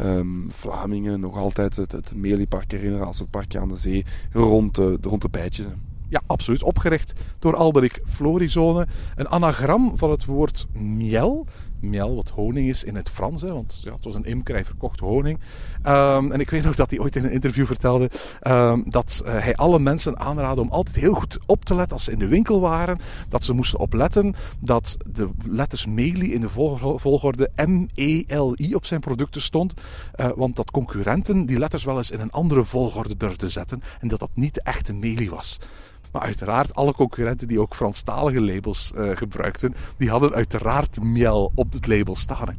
[0.00, 4.74] um, Vlamingen nog altijd het, het Meliepark herinneren als het parkje aan de zee rond
[4.74, 5.66] de, rond de bijtjes.
[6.08, 6.62] Ja, absoluut.
[6.62, 8.86] Opgericht door Alberik Florizone.
[9.16, 11.46] Een anagram van het woord miel
[11.90, 13.42] miel, wat honing is in het Frans.
[13.42, 15.38] Hè, want ja, het was een imker, hij verkocht honing.
[15.86, 18.10] Um, en ik weet nog dat hij ooit in een interview vertelde
[18.46, 22.04] um, dat uh, hij alle mensen aanraadde om altijd heel goed op te letten als
[22.04, 22.98] ze in de winkel waren.
[23.28, 26.50] Dat ze moesten opletten dat de letters Meli in de
[26.96, 29.74] volgorde M-E-L-I op zijn producten stond.
[30.16, 33.82] Uh, want dat concurrenten die letters wel eens in een andere volgorde durfden zetten.
[34.00, 35.58] En dat dat niet de echte Meli was.
[36.14, 41.72] Maar uiteraard, alle concurrenten die ook Franstalige labels uh, gebruikten, die hadden uiteraard miel op
[41.72, 42.56] het label staan.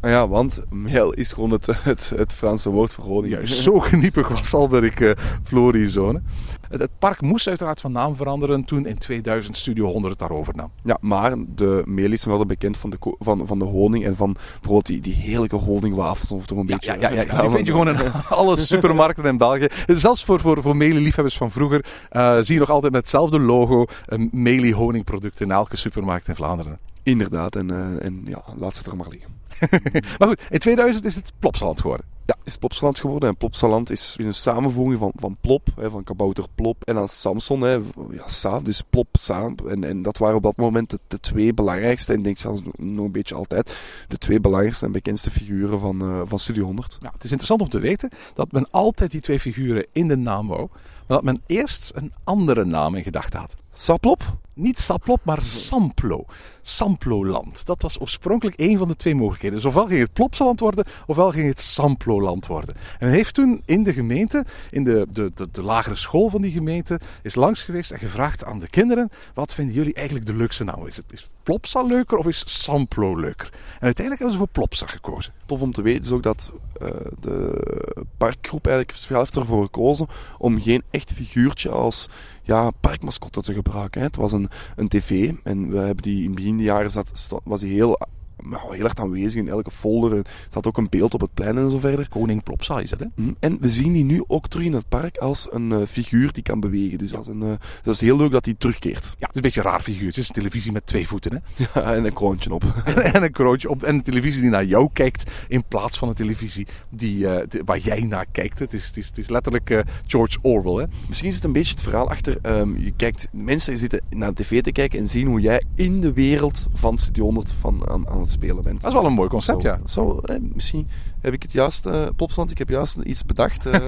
[0.00, 3.32] Ah ja, want miel is gewoon het, het, het Franse woord voor honing.
[3.32, 5.10] Juist, zo geniepig was Alberich uh,
[5.42, 6.22] Florizone.
[6.68, 10.70] Het park moest uiteraard van naam veranderen toen in 2000 Studio 100 het daarover nam.
[10.82, 14.32] Ja, maar de is nog altijd bekend van de, van, van de honing en van
[14.32, 16.32] bijvoorbeeld die, die heerlijke honingwafels.
[16.32, 17.00] Of toch een ja, beetje...
[17.00, 19.66] Ja, ja, ja, die vind je gewoon in alle supermarkten in België.
[19.86, 23.86] Zelfs voor, voor, voor liefhebbers van vroeger uh, zie je nog altijd met hetzelfde logo
[24.06, 26.78] een Meli honingproduct in elke supermarkt in Vlaanderen.
[27.02, 29.30] Inderdaad, en, uh, en ja, laat ze er maar liggen.
[30.18, 32.06] maar goed, in 2000 is het Plopsaland geworden.
[32.28, 33.28] Ja, is Plopsaland geworden.
[33.28, 37.60] En Plopsaland is, een samenvoeging van, van Plop, hè, van kabouter Plop, en dan Samson,
[37.60, 37.72] hè,
[38.10, 39.52] ja, Sa, dus Plop, Sa.
[39.68, 42.60] En, en dat waren op dat moment de, de twee belangrijkste, en ik denk zelfs
[42.76, 43.76] nog een beetje altijd,
[44.08, 46.98] de twee belangrijkste en bekendste figuren van, uh, van Studio 100.
[47.00, 50.16] Ja, het is interessant om te weten dat men altijd die twee figuren in de
[50.16, 53.54] naam wou, maar dat men eerst een andere naam in gedachten had.
[53.80, 54.36] Saplop?
[54.54, 56.24] Niet Saplop, maar Samplo.
[56.62, 57.66] Samploland.
[57.66, 59.56] Dat was oorspronkelijk één van de twee mogelijkheden.
[59.56, 62.74] Dus ofwel ging het Plopsaland worden, ofwel ging het Samploland worden.
[62.74, 66.42] En men heeft toen in de gemeente, in de, de, de, de, lagere school van
[66.42, 70.34] die gemeente, is langs geweest en gevraagd aan de kinderen: wat vinden jullie eigenlijk de
[70.34, 70.86] leukste naam?
[70.86, 73.48] Is het is Plopsa leuker of is Samplo leuker?
[73.52, 75.32] En uiteindelijk hebben ze voor Plopsa gekozen.
[75.46, 76.88] Tof om te weten is ook dat uh,
[77.20, 80.06] de parkgroep eigenlijk speciaal heeft ervoor gekozen
[80.38, 82.08] om geen echt figuurtje als
[82.48, 84.00] ja, parkmascotte te gebruiken.
[84.00, 84.06] Hè.
[84.06, 87.74] Het was een, een tv en we hebben die in begin jaren zat, was die
[87.74, 87.98] heel
[88.44, 90.16] nou, heel erg aanwezig in elke folder.
[90.16, 92.08] Er staat ook een beeld op het plein en zo verder.
[92.08, 93.06] Koning Plopsa is het, hè?
[93.14, 93.32] Mhm.
[93.40, 96.42] En we zien die nu ook terug in het park als een uh, figuur die
[96.42, 96.98] kan bewegen.
[96.98, 97.48] Dus als een, uh,
[97.82, 99.04] dat is heel leuk dat hij terugkeert.
[99.04, 100.06] Ja, het is een beetje een raar figuur.
[100.06, 101.38] Het is een televisie met twee voeten, hè?
[101.74, 102.64] Ja, en een kroontje op.
[103.14, 103.82] en een kroontje op.
[103.82, 107.62] En een televisie die naar jou kijkt in plaats van een televisie die, uh, die
[107.64, 108.58] waar jij naar kijkt.
[108.58, 110.84] Het is, het is, het is letterlijk George Orwell, hè?
[111.06, 112.38] Misschien is het een beetje het verhaal achter...
[112.42, 116.00] Um, je kijkt, mensen zitten naar de tv te kijken en zien hoe jij in
[116.00, 118.80] de wereld van Studio 100 van, aan, aan het spelen bent.
[118.80, 119.78] Dat is wel een mooi concept, zo, ja.
[119.86, 120.88] Zo, eh, misschien
[121.20, 123.66] heb ik het juist, uh, Plopsaland, ik heb juist iets bedacht.
[123.66, 123.74] Uh.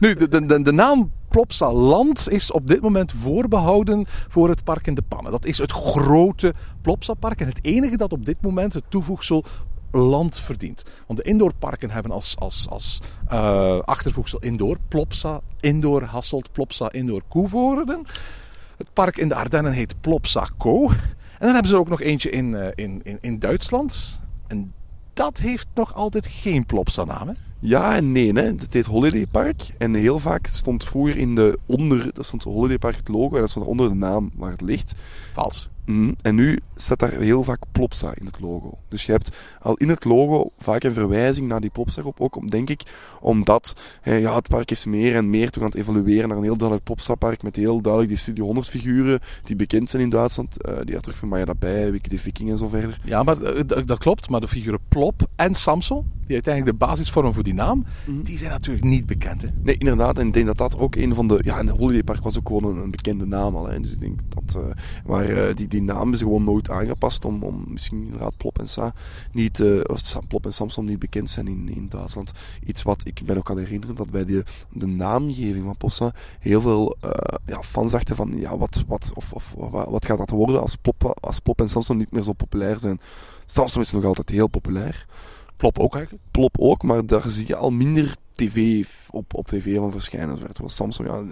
[0.00, 4.94] nu, de, de, de naam Plopsaland is op dit moment voorbehouden voor het park in
[4.94, 5.32] de Pannen.
[5.32, 9.44] Dat is het grote Plopsa-park en het enige dat op dit moment het toevoegsel
[9.90, 10.84] land verdient.
[11.06, 13.00] Want de indoorparken hebben als, als, als
[13.32, 18.06] uh, achtervoegsel indoor Plopsa, indoor Hasselt, Plopsa, indoor Koevoorden.
[18.76, 20.90] Het park in de Ardennen heet Plopsa Co.
[21.42, 24.20] En dan hebben ze er ook nog eentje in, uh, in, in, in Duitsland.
[24.46, 24.72] En
[25.14, 27.34] dat heeft nog altijd geen Plopsa-naam, hè?
[27.64, 28.32] Ja en nee.
[28.32, 28.42] Hè.
[28.42, 29.62] Het heet Holiday Park.
[29.78, 32.10] En heel vaak stond vroeger in de onder...
[32.12, 33.34] Dat stond Holiday Park het logo.
[33.34, 34.94] En dat stond onder de naam waar het ligt.
[35.32, 35.70] Vals.
[35.84, 38.78] Mm, en nu staat daar heel vaak Plopsa in het logo.
[38.88, 42.20] Dus je hebt al in het logo vaak een verwijzing naar die Plopsa-groep.
[42.20, 42.82] Ook om, denk ik,
[43.20, 46.42] omdat hè, ja, het park is meer en meer toe aan het evolueren naar een
[46.42, 47.42] heel duidelijk Plopsa-park.
[47.42, 50.66] Met heel duidelijk die Studio 100 figuren die bekend zijn in Duitsland.
[50.68, 53.00] Uh, die daar terug van Maya daarbij, Wiki de Viking en zo verder.
[53.04, 54.28] Ja, maar uh, dat klopt.
[54.28, 58.22] Maar de figuren Plop en Samson, die uiteindelijk de basis vormen voor die naam, mm.
[58.22, 59.42] die zijn natuurlijk niet bekend.
[59.42, 59.48] Hè?
[59.62, 60.18] Nee, inderdaad.
[60.18, 61.40] En ik denk dat dat ook een van de...
[61.44, 63.68] Ja, en de Holiday Park was ook gewoon een, een bekende naam al.
[63.68, 63.80] Hè.
[63.80, 64.56] Dus ik denk dat...
[64.56, 64.72] Uh,
[65.06, 68.94] maar die die naam is gewoon nooit aangepast om, om misschien inderdaad Plop en Sa
[69.32, 72.32] niet, uh, of Plop en Samsung niet bekend zijn in, in Duitsland.
[72.66, 76.60] Iets wat ik ben ook aan herinneren dat bij de, de naamgeving van Plopsa heel
[76.60, 76.96] veel
[77.46, 80.76] ja, fans dachten van ja, wat, wat, of, of, wat, wat gaat dat worden als
[80.76, 83.00] Plop, als Plop en Samsung niet meer zo populair zijn.
[83.46, 85.06] Samsung is nog altijd heel populair.
[85.62, 86.24] Plop ook eigenlijk?
[86.30, 90.38] Plop ook, maar daar zie je al minder tv op, op tv van verschijnen.
[90.52, 91.22] Zoals Samsung, ja,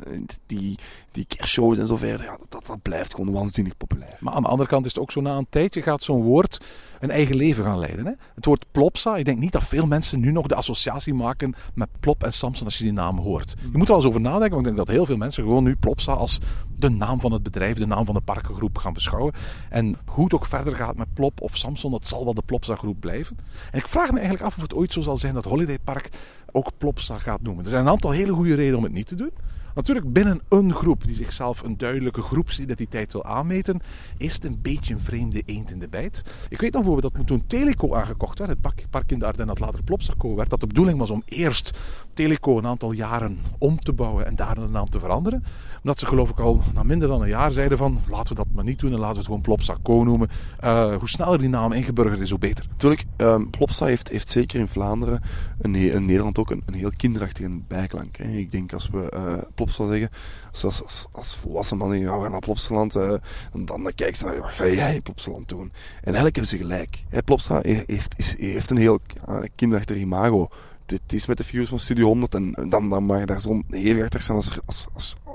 [0.47, 0.79] die,
[1.13, 4.17] die kerstshows en zo verder, ja, dat, dat blijft gewoon waanzinnig populair.
[4.21, 6.59] Maar aan de andere kant is het ook zo na een tijdje gaat zo'n woord
[7.01, 8.07] een eigen leven gaan leiden.
[8.07, 8.13] Hè?
[8.35, 11.89] Het woord Plopsa, ik denk niet dat veel mensen nu nog de associatie maken met
[12.01, 13.55] Plop en Samsung als je die naam hoort.
[13.73, 15.65] Je moet er al eens over nadenken, want ik denk dat heel veel mensen gewoon
[15.65, 16.39] nu Plopsa als
[16.77, 19.33] de naam van het bedrijf, de naam van de parkengroep gaan beschouwen.
[19.69, 22.75] En hoe het ook verder gaat met Plop of Samsung, dat zal wel de Plopsa
[22.75, 23.39] groep blijven.
[23.71, 26.09] En ik vraag me eigenlijk af of het ooit zo zal zijn dat Holiday Park
[26.53, 27.65] ook Plopsa gaat noemen.
[27.65, 29.31] Er zijn een aantal hele goede redenen om het niet te doen.
[29.75, 33.81] Natuurlijk binnen een groep die zichzelf een duidelijke groepsidentiteit wil aanmeten,
[34.17, 36.23] is het een beetje een vreemde eend in de bijt.
[36.49, 39.67] Ik weet nog bijvoorbeeld dat toen Teleco aangekocht werd, het park in de Ardennen dat
[39.67, 41.79] later Plopsaco werd, dat de bedoeling was om eerst
[42.15, 45.45] Teleco een aantal jaren om te bouwen en daar de naam te veranderen.
[45.83, 48.53] Omdat ze geloof ik al na minder dan een jaar zeiden van laten we dat
[48.55, 50.29] maar niet doen en laten we het gewoon Plopsaco noemen.
[50.65, 52.67] Uh, hoe sneller die naam ingeburgerd is, hoe beter.
[52.71, 55.21] Natuurlijk, um, Plopsa heeft, heeft zeker in Vlaanderen,
[55.61, 58.17] en in Nederland ook, een, een heel kinderachtige bijklank.
[58.17, 58.25] Hè.
[58.25, 60.11] Ik denk als we uh, Zeggen,
[60.53, 63.15] als, als, als volwassen man ja, we gaan naar Plopsaland, uh,
[63.53, 65.73] dan, dan kijken ze naar, ga jij in Plopsaland doen?
[66.01, 67.05] En eigenlijk hebben ze gelijk.
[67.09, 67.23] Hè.
[67.23, 70.49] Plopsa heeft, heeft een heel ja, kinderachtig imago
[70.91, 73.63] het is met de figures van Studio 100 en dan, dan mag je daar zo
[73.69, 74.87] heel achter staan als, als,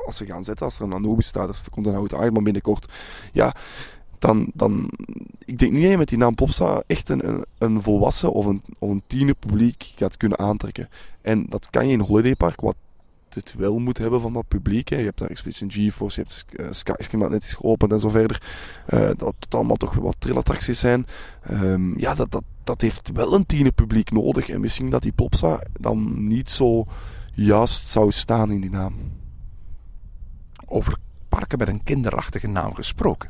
[0.05, 0.65] als, ze gaan zetten.
[0.65, 2.91] Als er een Anubis staat, als er komt een oude Ironman binnenkort.
[3.31, 3.55] Ja,
[4.19, 4.89] dan, dan...
[5.45, 8.45] Ik denk niet dat je met die naam Popsa echt een, een, een volwassen of
[8.45, 10.89] een, of een tienerpubliek gaat kunnen aantrekken.
[11.21, 12.75] En dat kan je in Holiday Park, wat
[13.35, 14.89] het wel moet hebben van dat publiek.
[14.89, 14.97] Hè.
[14.97, 18.09] Je hebt daar Expedition GeForce, je hebt uh, Skyscream dat net is geopend en zo
[18.09, 18.41] verder.
[18.93, 21.05] Uh, dat het allemaal toch wat trillattracties zijn.
[21.51, 24.49] Um, ja, dat, dat, dat heeft wel een tienerpubliek nodig.
[24.49, 26.85] En misschien dat die Popsa dan niet zo
[27.33, 28.93] juist zou staan in die naam.
[30.65, 30.97] Over
[31.29, 33.29] parken met een kinderachtige naam gesproken.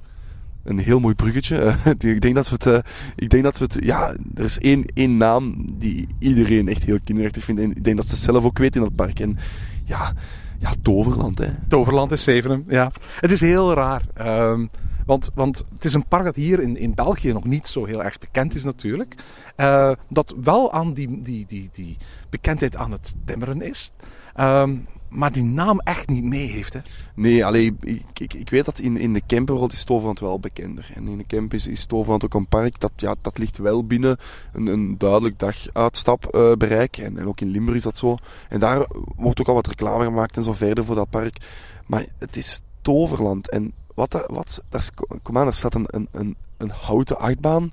[0.64, 1.58] een heel mooi bruggetje.
[1.86, 4.60] Eh, ik denk dat we het, eh, ik denk dat we het, ja, er is
[4.60, 7.62] één, één naam die iedereen echt heel kinderachtig vindt.
[7.62, 9.20] En ik denk dat ze het zelf ook weten in het park.
[9.20, 9.38] En
[9.86, 10.14] ja,
[10.60, 11.50] ja Toverland, hè.
[11.68, 12.92] Toverland is Zevenum, ja.
[13.20, 14.02] Het is heel raar.
[14.14, 14.66] ehm,
[15.06, 18.04] want, want het is een park dat hier in, in België nog niet zo heel
[18.04, 19.16] erg bekend is natuurlijk.
[19.56, 21.98] Eh, dat wel aan die, die, die, die
[22.30, 23.92] bekendheid aan het timmeren is.
[24.34, 24.76] Ehm,
[25.10, 26.74] maar die naam echt niet mee heeft.
[26.74, 26.80] Hè.
[27.16, 30.92] Nee, alleen ik, ik, ik weet dat in, in de camperwereld is Toverland wel bekender.
[30.94, 33.86] En in de camp is, is Toverland ook een park dat, ja, dat ligt wel
[33.86, 34.18] binnen
[34.54, 36.98] een, een duidelijk daguitstapbereik.
[36.98, 38.18] en, en ook in Limburg is dat zo.
[38.50, 41.38] En daar wordt ook al wat reclame gemaakt en zo verder voor dat park.
[41.86, 43.50] Maar het is Toverland.
[43.50, 44.90] En wat, wat daar,
[45.22, 47.72] kom aan, er staat een, een, een, een houten achtbaan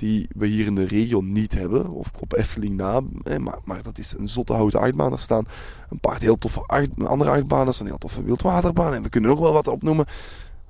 [0.00, 3.00] die we hier in de regio niet hebben, of op Efteling na,
[3.38, 5.12] maar, maar dat is een zotte houten achtbaan.
[5.12, 5.46] Er staan
[5.90, 9.30] een paar heel toffe acht- andere achtbanen, er staan heel toffe wildwaterbaan en we kunnen
[9.30, 10.06] nog wel wat opnoemen,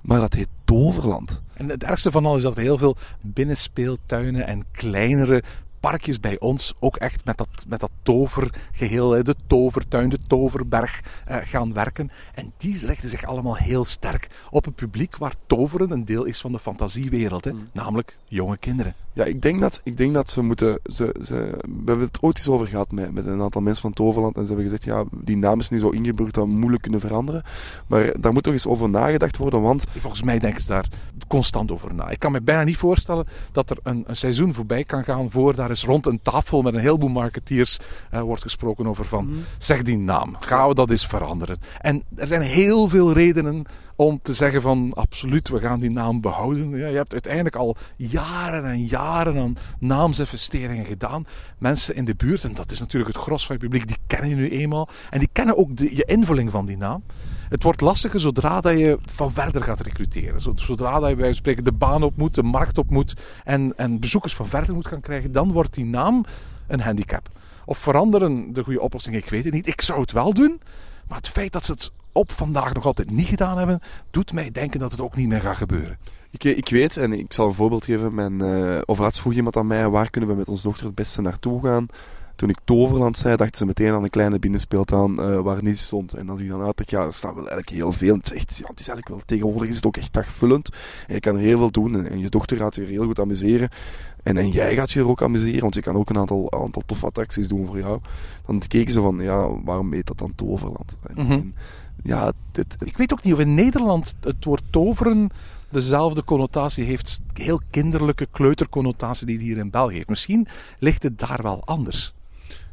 [0.01, 1.41] maar dat heet Toverland.
[1.53, 5.43] En het ergste van al is dat er heel veel binnenspeeltuinen en kleinere
[5.79, 11.37] parkjes bij ons ook echt met dat, met dat tovergeheel, de tovertuin, de toverberg, eh,
[11.41, 12.11] gaan werken.
[12.33, 16.41] En die richten zich allemaal heel sterk op een publiek waar toveren een deel is
[16.41, 18.95] van de fantasiewereld, hè, namelijk jonge kinderen.
[19.13, 20.79] Ja, ik denk dat, ik denk dat ze moeten.
[20.83, 23.93] Ze, ze, we hebben het ooit eens over gehad met, met een aantal mensen van
[23.93, 24.35] Toverland.
[24.35, 26.99] En ze hebben gezegd: ja, die naam is nu zo ingeburgd dat we moeilijk kunnen
[26.99, 27.43] veranderen.
[27.87, 29.61] Maar daar moet toch eens over nagedacht worden.
[29.61, 30.87] Want Volgens mij denken ze daar
[31.27, 32.09] constant over na.
[32.09, 35.55] Ik kan me bijna niet voorstellen dat er een, een seizoen voorbij kan gaan voor
[35.55, 39.81] daar eens rond een tafel met een heleboel marketeers eh, wordt gesproken over van zeg
[39.81, 41.57] die naam, gaan we dat eens veranderen.
[41.79, 43.65] En er zijn heel veel redenen
[44.05, 46.69] om te zeggen van absoluut, we gaan die naam behouden.
[46.77, 51.25] Ja, je hebt uiteindelijk al jaren en jaren aan naamsinvesteringen gedaan.
[51.57, 54.29] Mensen in de buurt, en dat is natuurlijk het gros van je publiek, die kennen
[54.29, 54.89] je nu eenmaal.
[55.09, 57.03] En die kennen ook de, je invulling van die naam.
[57.49, 60.41] Het wordt lastiger zodra dat je van verder gaat recruteren.
[60.41, 63.73] Zo- Zodra dat je bij spreken de baan op moet, de markt op moet en,
[63.77, 66.23] en bezoekers van verder moet gaan krijgen, dan wordt die naam
[66.67, 67.29] een handicap.
[67.65, 69.67] Of veranderen de goede oplossing, ik weet het niet.
[69.67, 70.61] Ik zou het wel doen,
[71.07, 73.79] maar het feit dat ze het op vandaag nog altijd niet gedaan hebben,
[74.11, 75.97] doet mij denken dat het ook niet meer gaat gebeuren.
[76.31, 78.13] ik, ik weet, en ik zal een voorbeeld geven.
[78.13, 78.79] Mijn, eh
[79.19, 81.87] vroeg iemand aan mij: waar kunnen we met onze dochter het beste naartoe gaan?
[82.41, 86.13] Toen ik Toverland zei, dachten ze meteen aan een kleine binnenspeeltuin eh, waar niets stond.
[86.13, 88.15] En als ik dan uitleg, ja, er staat wel eigenlijk heel veel.
[88.15, 90.69] Het is, echt, ja, het is eigenlijk wel, tegenwoordig is het ook echt dagvullend.
[91.07, 91.95] En je kan er heel veel doen.
[91.95, 93.69] En, en je dochter gaat zich er heel goed amuseren.
[94.23, 96.81] En, en jij gaat je er ook amuseren, want je kan ook een aantal, aantal
[96.85, 97.99] toffe attracties doen voor jou.
[98.45, 100.97] Dan keken ze van, ja, waarom heet dat dan Toverland?
[101.07, 101.41] En, Mhm.
[102.03, 105.29] ja, dit, Ik weet ook niet of in Nederland het woord toveren
[105.69, 110.09] dezelfde connotatie heeft, heel kinderlijke kleuterconnotatie die het hier in België heeft.
[110.09, 110.47] Misschien
[110.79, 112.13] ligt het daar wel anders.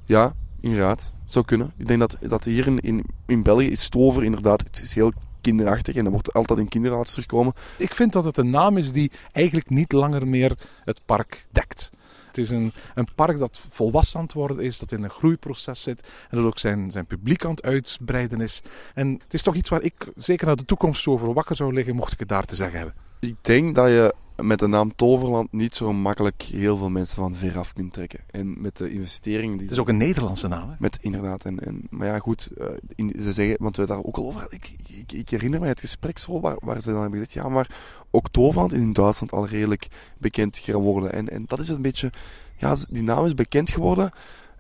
[0.08, 1.14] Ja, inderdaad.
[1.24, 1.72] Zou kunnen.
[1.76, 5.12] Ik denk dat, dat hier in, in, in België is Tover inderdaad het is heel
[5.40, 7.52] kinderachtig en er wordt altijd in kinderarts terugkomen.
[7.78, 11.90] Ik vind dat het een naam is die eigenlijk niet langer meer het park dekt.
[12.26, 15.82] Het is een, een park dat volwassen aan het worden is, dat in een groeiproces
[15.82, 18.62] zit en dat ook zijn, zijn publiek aan het uitbreiden is.
[18.94, 21.96] En het is toch iets waar ik zeker naar de toekomst over wakker zou liggen,
[21.96, 22.96] mocht ik het daar te zeggen hebben.
[23.20, 27.34] Ik denk dat je met de naam Toverland niet zo makkelijk heel veel mensen van
[27.34, 28.20] ver af kunt trekken.
[28.30, 30.70] En met de investeringen die Het is ook een Nederlandse naam.
[30.70, 30.74] Hè?
[30.78, 31.44] Met inderdaad.
[31.44, 32.50] En, en, maar ja, goed.
[32.58, 35.68] eh, in, ze zeggen, want we daar ook al over ik, ik, ik herinner mij
[35.68, 37.76] het gesprek zo waar, waar ze dan hebben gezegd: ja, maar
[38.10, 39.86] ook Toverland is in Duitsland al redelijk
[40.18, 41.12] bekend geworden.
[41.12, 42.12] En, en dat is een beetje.
[42.56, 44.10] Ja, die naam is bekend geworden.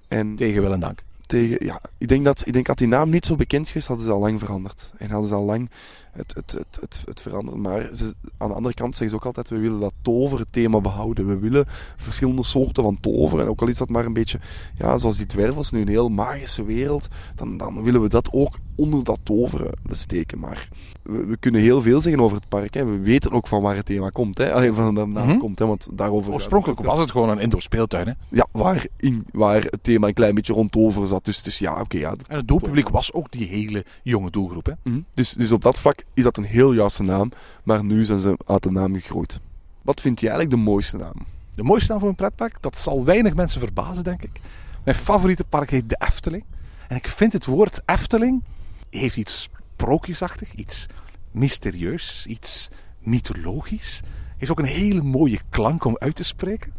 [0.08, 1.02] En Tegen wil en dank.
[1.26, 4.06] tegen, ja, ik denk dat, ik denk dat die naam niet zo bekend is, hadden
[4.06, 4.92] ze al lang veranderd.
[4.98, 5.70] En hadden ze al lang
[6.18, 7.60] het, het, het, het, het veranderen.
[7.60, 11.26] Maar ze, aan de andere kant zeggen ze ook altijd, we willen dat toverthema behouden.
[11.26, 11.64] We willen
[11.96, 13.40] verschillende soorten van tover.
[13.40, 14.40] En ook al is dat maar een beetje,
[14.78, 18.58] ja, zoals die dwervels nu een heel magische wereld, dan, dan willen we dat ook
[18.74, 20.38] onder dat toveren steken.
[20.38, 20.68] Maar
[21.02, 22.74] we, we kunnen heel veel zeggen over het park.
[22.74, 22.84] Hè.
[22.84, 24.38] We weten ook van waar het thema komt.
[24.38, 24.52] Hè.
[24.52, 25.38] Alleen van de naam Mhm.
[25.38, 26.32] komt, hè, want daarover...
[26.32, 28.06] Oorspronkelijk was het gewoon een indoor speeltuin.
[28.06, 28.12] Hè?
[28.28, 31.24] Ja, waar, in, waar het thema een klein beetje rond toveren zat.
[31.24, 34.66] Dus, dus ja, oké, ja, En het doelpubliek was ook die hele jonge doelgroep.
[34.66, 34.72] Hè?
[34.84, 35.00] Mhm.
[35.14, 38.38] Dus, dus op dat vlak is dat een heel juiste naam, maar nu zijn ze
[38.46, 39.40] uit de naam gegroeid.
[39.82, 41.26] Wat vind je eigenlijk de mooiste naam?
[41.54, 44.40] De mooiste naam voor een pretpark, dat zal weinig mensen verbazen, denk ik.
[44.84, 46.44] Mijn favoriete park heet de Efteling.
[46.88, 48.42] En ik vind het woord Efteling
[48.90, 50.86] heeft iets sprookjesachtig, iets
[51.30, 52.68] mysterieus, iets
[52.98, 54.00] mythologisch.
[54.36, 56.72] Heeft ook een hele mooie klank om uit te spreken.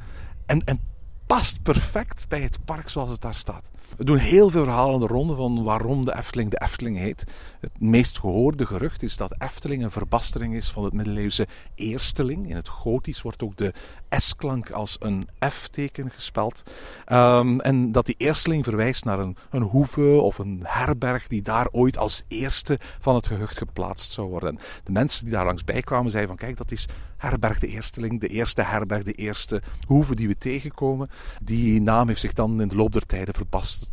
[0.45, 0.79] En, en
[1.27, 3.69] past perfect bij het park zoals het daar staat.
[3.97, 7.23] We doen heel veel verhalen aan de ronde van waarom de Efteling de Efteling heet.
[7.59, 12.49] Het meest gehoorde gerucht is dat Efteling een verbastering is van het middeleeuwse eersteling.
[12.49, 13.73] In het Gotisch wordt ook de
[14.09, 16.63] S-klank als een F-teken gespeld.
[17.05, 21.67] Ehm, en dat die eersteling verwijst naar een, een hoeve of een herberg die daar
[21.71, 24.59] ooit als eerste van het gehucht geplaatst zou worden.
[24.83, 28.19] De mensen die daar langs bij kwamen zeiden van kijk, dat is herberg de Eersteling,
[28.19, 31.09] de eerste herberg, de eerste hoeve die we tegenkomen.
[31.41, 33.33] Die naam heeft zich dan in de loop der tijden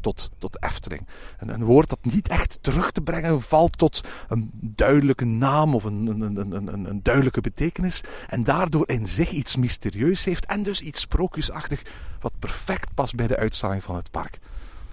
[0.00, 1.06] tot, tot Efteling.
[1.38, 5.84] En een woord dat niet echt terug te brengen valt tot een duidelijke naam of
[5.84, 8.00] een, een, een, een, een duidelijke betekenis.
[8.28, 11.82] En daardoor in zich iets mysterieus heeft en dus iets sprookjesachtig
[12.20, 14.38] wat perfect past bij de uitstraling van het park.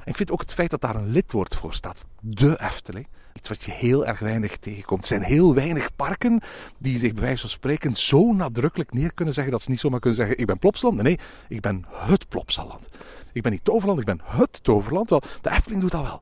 [0.04, 2.06] En ik vind ook het feit dat daar een lidwoord voor staat.
[2.20, 3.08] De Efteling.
[3.34, 5.02] Iets wat je heel erg weinig tegenkomt.
[5.02, 6.42] Er zijn heel weinig parken
[6.80, 10.00] die zich bij wijze van spreken zo nadrukkelijk neer kunnen zeggen dat ze niet zomaar
[10.00, 11.02] kunnen zeggen: Ik ben Plopsaland.
[11.02, 12.90] Nee, ik ben het Plopsaland.
[13.32, 15.10] Ik ben niet Toverland, ik ben het Toverland.
[15.10, 16.22] Wel, de Efteling doet dat wel.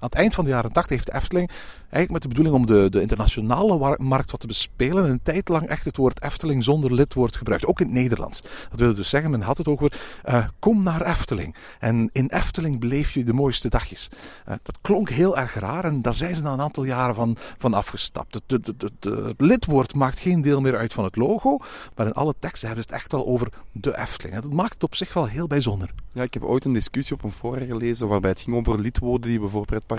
[0.00, 1.50] Aan het eind van de jaren 80 heeft de Efteling
[1.90, 5.68] eigenlijk met de bedoeling om de, de internationale markt wat te bespelen, een tijd lang
[5.68, 7.66] echt het woord Efteling zonder lidwoord gebruikt.
[7.66, 8.42] Ook in het Nederlands.
[8.70, 11.54] Dat wil dus zeggen, men had het over uh, kom naar Efteling.
[11.78, 14.08] En in Efteling beleef je de mooiste dagjes.
[14.48, 17.36] Uh, dat klonk heel erg raar en daar zijn ze na een aantal jaren van,
[17.58, 18.34] van afgestapt.
[18.34, 21.58] Het, het, het, het, lidwoord maakt geen deel meer uit van het logo,
[21.96, 24.36] maar in alle teksten hebben ze het echt al over de Efteling.
[24.36, 25.90] En dat maakt het op zich wel heel bijzonder.
[26.12, 29.30] Ja, ik heb ooit een discussie op een forum gelezen waarbij het ging over lidwoorden
[29.30, 29.48] die we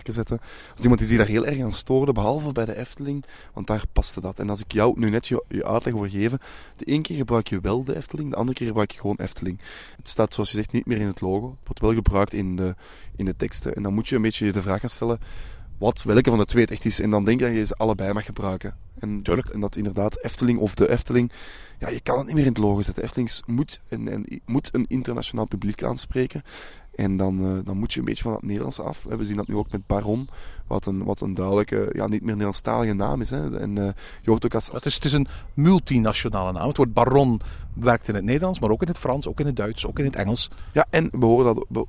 [0.05, 0.39] zetten.
[0.73, 3.83] Als iemand die zich daar heel erg aan stoorde, behalve bij de Efteling, want daar
[3.93, 4.39] paste dat.
[4.39, 6.39] En als ik jou nu net je, je uitleg wil geven,
[6.75, 9.59] de ene keer gebruik je wel de Efteling, de andere keer gebruik je gewoon Efteling.
[9.97, 12.55] Het staat zoals je zegt niet meer in het logo, het wordt wel gebruikt in
[12.55, 12.75] de,
[13.15, 13.75] in de teksten.
[13.75, 15.19] En dan moet je een beetje de vraag gaan stellen,
[15.81, 16.99] wat, welke van de twee het echt is.
[16.99, 18.75] En dan denk ik dat je ze allebei mag gebruiken.
[18.99, 19.21] En,
[19.51, 21.31] en dat inderdaad Efteling of de Efteling,
[21.79, 23.03] ja, je kan het niet meer in het logo zetten.
[23.03, 26.41] Efteling moet een, een, moet een internationaal publiek aanspreken.
[26.91, 29.03] En dan, uh, dan moet je een beetje van het Nederlands af.
[29.03, 30.29] We zien dat nu ook met Baron,
[30.67, 33.29] wat een, wat een duidelijke, ja, niet meer Nederlandstalige naam is.
[33.29, 33.59] Hè.
[33.59, 33.85] En uh,
[34.21, 34.71] je hoort ook als...
[34.71, 36.67] Het, is, het is een multinationale naam.
[36.67, 37.41] Het woord Baron
[37.73, 40.05] werkt in het Nederlands, maar ook in het Frans, ook in het Duits, ook in
[40.05, 40.49] het Engels.
[40.73, 41.85] Ja, en we horen dat...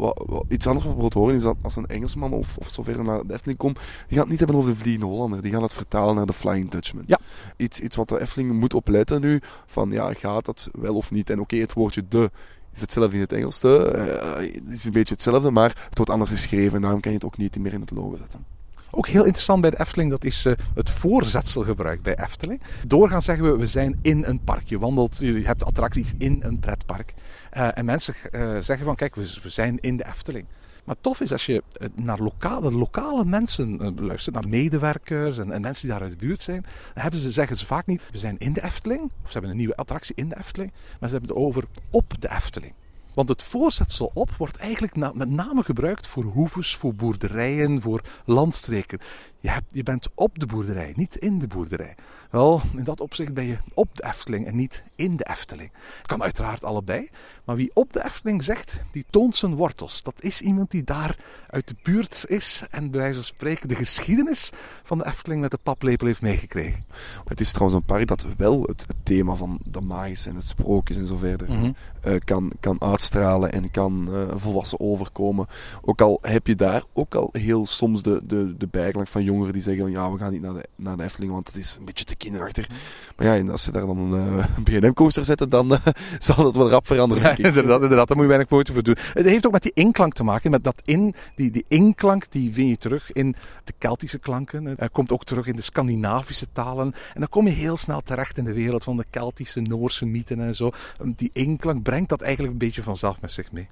[0.48, 3.26] iets anders wat we bijvoorbeeld horen is dat als een Engelsman of, of zover naar
[3.26, 5.42] de Efteling komt, die gaat het niet hebben over de Vliegende Hollander.
[5.42, 7.04] Die gaan het vertalen naar de Flying Dutchman.
[7.06, 7.18] Ja.
[7.56, 11.30] Iets, iets wat de Efteling moet opletten nu, van ja, gaat dat wel of niet?
[11.30, 12.30] En oké, okay, het woordje de
[12.74, 13.64] is hetzelfde in het Engels.
[13.64, 16.74] Uh, het is een beetje hetzelfde, maar het wordt anders geschreven.
[16.74, 18.44] En daarom kan je het ook niet meer in het logo zetten.
[18.90, 22.60] Ook heel interessant bij de Efteling, dat is uh, het voorzetselgebruik bij Efteling.
[22.86, 24.62] Doorgaan zeggen we, we zijn in een park.
[24.68, 27.14] Je wandelt, je hebt attracties in een pretpark.
[27.56, 28.14] Uh, en mensen
[28.60, 30.46] zeggen van, kijk, we, we, zijn in de Efteling.
[30.84, 31.62] Maar tof is als je
[31.94, 36.40] naar lokale, lokale mensen luistert, naar medewerkers en, en, mensen die daar uit de buurt
[36.40, 36.62] zijn.
[36.62, 39.00] Dan hebben ze, zeggen ze vaak niet, we zijn in de Efteling.
[39.02, 40.72] Of ze hebben een nieuwe attractie in de Efteling.
[41.00, 42.74] Maar ze hebben het over op de Efteling.
[43.14, 48.98] Want het voorzetsel op wordt eigenlijk met name gebruikt voor hoeves, voor boerderijen, voor landstreken.
[49.42, 51.96] Je, hebt, je bent op de boerderij, niet in de boerderij.
[52.30, 55.70] Wel, in dat opzicht ben je op de Efteling en niet in de Efteling.
[55.98, 57.08] Het kan uiteraard allebei,
[57.44, 60.02] maar wie op de Efteling zegt, die toont zijn wortels.
[60.02, 61.16] Dat is iemand die daar
[61.50, 64.50] uit de buurt is en bij wijze van spreken de geschiedenis
[64.82, 66.84] van de Efteling met de paplepel heeft meegekregen.
[67.24, 70.46] Het is trouwens een park dat wel het, het thema van de magische en het
[70.46, 71.74] sprookjes en zo verder mm -hmm.
[72.06, 75.46] uh, kan, kan uitstralen en kan uh, volwassen overkomen.
[75.80, 79.52] Ook al heb je daar ook al heel soms de, de, de bijklank van jongeren
[79.52, 81.84] die zeggen: ja, we gaan niet naar de, naar de Efteling, want het is een
[81.84, 82.68] beetje te kinderachtig.
[83.16, 85.78] Maar ja, en als ze daar dan een uh, BM-coaster zetten, dan uh,
[86.18, 87.22] zal dat wel rap veranderen.
[87.22, 88.96] Ja, inderdaad, inderdaad, daar moet je weinig moeite voor doen.
[89.12, 90.50] Het heeft ook met die inklank te maken.
[90.50, 94.64] Met dat in, die, die inklank die vind je terug in de Keltische klanken.
[94.64, 96.92] Het komt ook terug in de Scandinavische talen.
[97.14, 100.40] En dan kom je heel snel terecht in de wereld van de Keltische, Noorse mythen
[100.40, 100.70] en zo.
[101.16, 103.68] Die inklank brengt dat eigenlijk een beetje vanzelf met zich mee.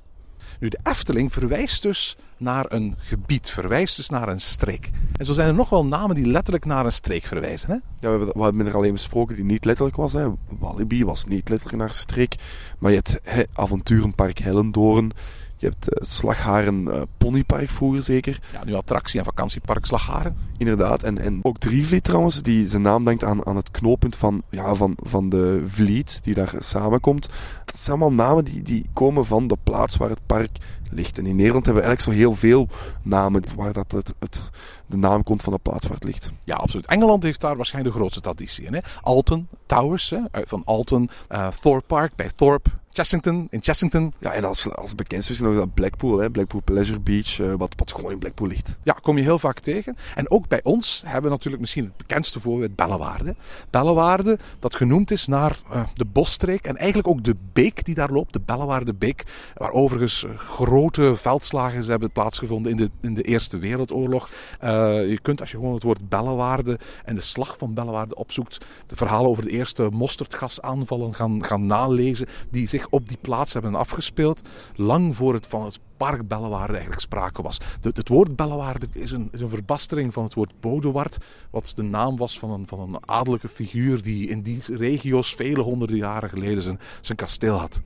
[0.58, 4.90] Nu, de Efteling verwijst dus naar een gebied, verwijst dus naar een streek.
[5.16, 7.70] En zo zijn er nog wel namen die letterlijk naar een streek verwijzen.
[7.70, 7.74] Hè?
[7.74, 10.12] Ja, we hebben, we hebben er alleen besproken die niet letterlijk was.
[10.12, 10.28] Hè.
[10.58, 12.36] Walibi was niet letterlijk naar een streek.
[12.78, 15.12] Maar je hebt he, Avonturenpark Hellendoorn.
[15.60, 18.40] Je hebt uh, Slagharen uh, Ponypark vroeger zeker.
[18.52, 20.36] Ja, nu attractie- en vakantiepark Slagharen.
[20.56, 21.02] Inderdaad.
[21.02, 24.74] En, en ook Drievliet trouwens, die zijn naam denkt aan, aan het knooppunt van, ja,
[24.74, 27.28] van, van de Vliet, die daar samenkomt.
[27.64, 30.50] Dat zijn allemaal namen die, die komen van de plaats waar het park
[30.90, 31.18] ligt.
[31.18, 32.68] En in Nederland hebben we eigenlijk zo heel veel
[33.02, 34.50] namen waar dat het, het,
[34.86, 36.32] de naam komt van de plaats waar het ligt.
[36.44, 36.86] Ja, absoluut.
[36.86, 38.74] Engeland heeft daar waarschijnlijk de grootste traditie in.
[38.74, 38.80] Hè?
[39.00, 40.20] Alton Towers, hè?
[40.32, 42.70] van Alton, uh, Thorpe Park bij Thorpe.
[42.92, 44.12] Chessington, in Chessington.
[44.18, 46.30] Ja, en als, als bekendste is nog dat Blackpool, hè?
[46.30, 48.78] Blackpool Pleasure Beach, uh, wat, wat gewoon in Blackpool ligt.
[48.82, 49.96] Ja, kom je heel vaak tegen.
[50.14, 53.34] En ook bij ons hebben we natuurlijk misschien het bekendste voorbeeld Bellewaarde.
[53.70, 58.10] Bellewaarde, dat genoemd is naar uh, de bosstreek en eigenlijk ook de beek die daar
[58.10, 59.24] loopt, de Bellewaarde Beek,
[59.54, 64.30] waar overigens grote veldslagen hebben plaatsgevonden in de, in de Eerste Wereldoorlog.
[64.64, 64.68] Uh,
[65.08, 68.96] je kunt als je gewoon het woord Bellewaarde en de slag van Bellewaarde opzoekt, de
[68.96, 73.74] verhalen over de eerste mosterdgasaanvallen gaan, gaan nalezen, die zich zich op die plaats hebben
[73.74, 74.40] afgespeeld.
[74.74, 77.60] Lang voor het van het park Bellewaarde eigenlijk sprake was.
[77.80, 81.18] De, het woord Bellewaarde is een, is een verbastering van het woord Bodewart.
[81.50, 85.62] Wat de naam was van een, van een adellijke figuur die in die regio's vele
[85.62, 87.82] honderden jaren geleden zijn, zijn kasteel had.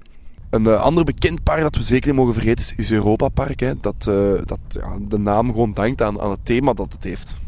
[0.50, 3.60] Een uh, ander bekend park dat we zeker niet mogen vergeten is, is Europa Park.
[3.60, 3.80] Hè.
[3.80, 7.40] Dat, uh, dat ja, de naam gewoon dankt aan, aan het thema dat het heeft.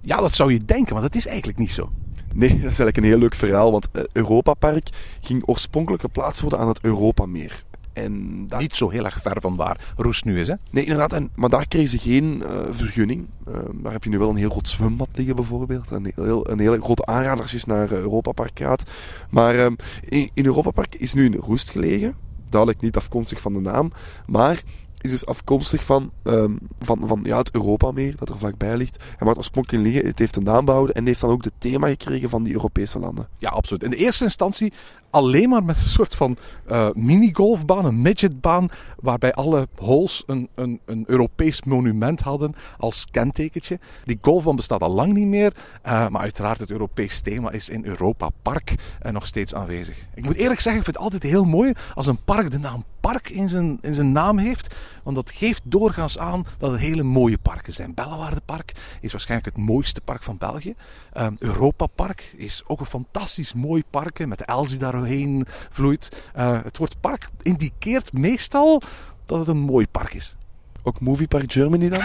[0.00, 1.90] Ja, dat zou je denken, maar dat is eigenlijk niet zo.
[2.36, 3.70] Nee, dat is eigenlijk een heel leuk verhaal.
[3.70, 4.88] Want uh, Europa Park
[5.20, 7.64] ging oorspronkelijk geplaatst worden aan het Europameer.
[7.92, 8.60] En dat...
[8.60, 10.54] Niet zo heel erg ver van waar Roes nu is, hè?
[10.70, 11.12] Nee, inderdaad.
[11.12, 13.26] En, maar daar kregen ze geen uh, vergunning.
[13.48, 15.90] Uh, daar heb je nu wel een heel groot zwembad liggen, bijvoorbeeld.
[15.90, 18.90] Een, heel, een hele grote aanrader als je naar Europa Park gaat.
[19.30, 19.66] Maar uh,
[20.08, 22.16] in, in Europa Park is nu een Roest gelegen.
[22.48, 23.92] Duidelijk niet afkomstig van de naam.
[24.26, 24.62] Maar
[25.06, 29.04] is dus afkomstig van, um, van, van ja, het Europameer dat er vlakbij ligt.
[29.18, 31.88] En wat oorspronkelijk liggen, het heeft een naam behouden en heeft dan ook de thema
[31.88, 33.28] gekregen van die Europese landen.
[33.38, 33.82] Ja, absoluut.
[33.82, 34.72] In de eerste instantie
[35.10, 36.36] alleen maar met een soort van
[36.70, 38.68] uh, minigolfbaan, een midgetbaan,
[39.00, 43.78] waarbij alle holes een, een, een Europees monument hadden als kentekentje.
[44.04, 45.52] Die golfbaan bestaat al lang niet meer,
[45.86, 48.74] uh, maar uiteraard het Europees thema is in Europa Park
[49.06, 50.06] uh, nog steeds aanwezig.
[50.14, 52.84] Ik moet eerlijk zeggen, ik vind het altijd heel mooi als een park de naam
[53.00, 54.74] park in zijn, in zijn naam heeft.
[55.06, 57.94] Want dat geeft doorgaans aan dat het hele mooie parken zijn.
[57.94, 60.74] Bellewaarde Park is waarschijnlijk het mooiste park van België.
[61.14, 66.30] Um, Europa Park is ook een fantastisch mooi park met de Elsie daarheen vloeit.
[66.36, 68.82] Uh, het woord park indikeert meestal
[69.24, 70.36] dat het een mooi park is.
[70.82, 72.00] Ook Movie Park Germany dan?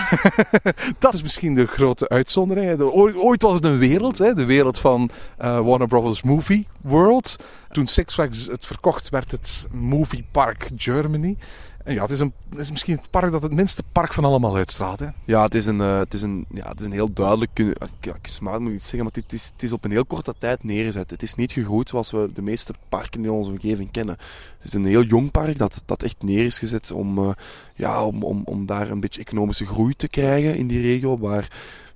[0.99, 2.81] dat is misschien de grote uitzondering.
[2.81, 4.33] Ooit, ooit was het een wereld, hè?
[4.33, 5.09] de wereld van
[5.41, 7.35] uh, Warner Brothers Movie World.
[7.71, 11.37] Toen Six Flags het verkocht, werd het Movie Park Germany.
[11.83, 14.25] En ja, het is, een, het is misschien het park dat het minste park van
[14.25, 14.99] allemaal uitstraalt.
[14.99, 15.07] Hè?
[15.25, 17.63] Ja, het is een, uh, het is een, ja, het is een heel duidelijk...
[18.01, 20.63] Ja, smaak moet ik zeggen, maar het is, het is op een heel korte tijd
[20.63, 21.09] neergezet.
[21.09, 24.17] Het is niet gegroeid zoals we de meeste parken in onze omgeving kennen.
[24.57, 27.29] Het is een heel jong park dat, dat echt neer is gezet om, uh,
[27.75, 31.17] ja, om, om, om daar een beetje economische groei te krijgen in die regio.
[31.17, 31.47] Waar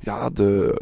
[0.06, 0.82] ja, de,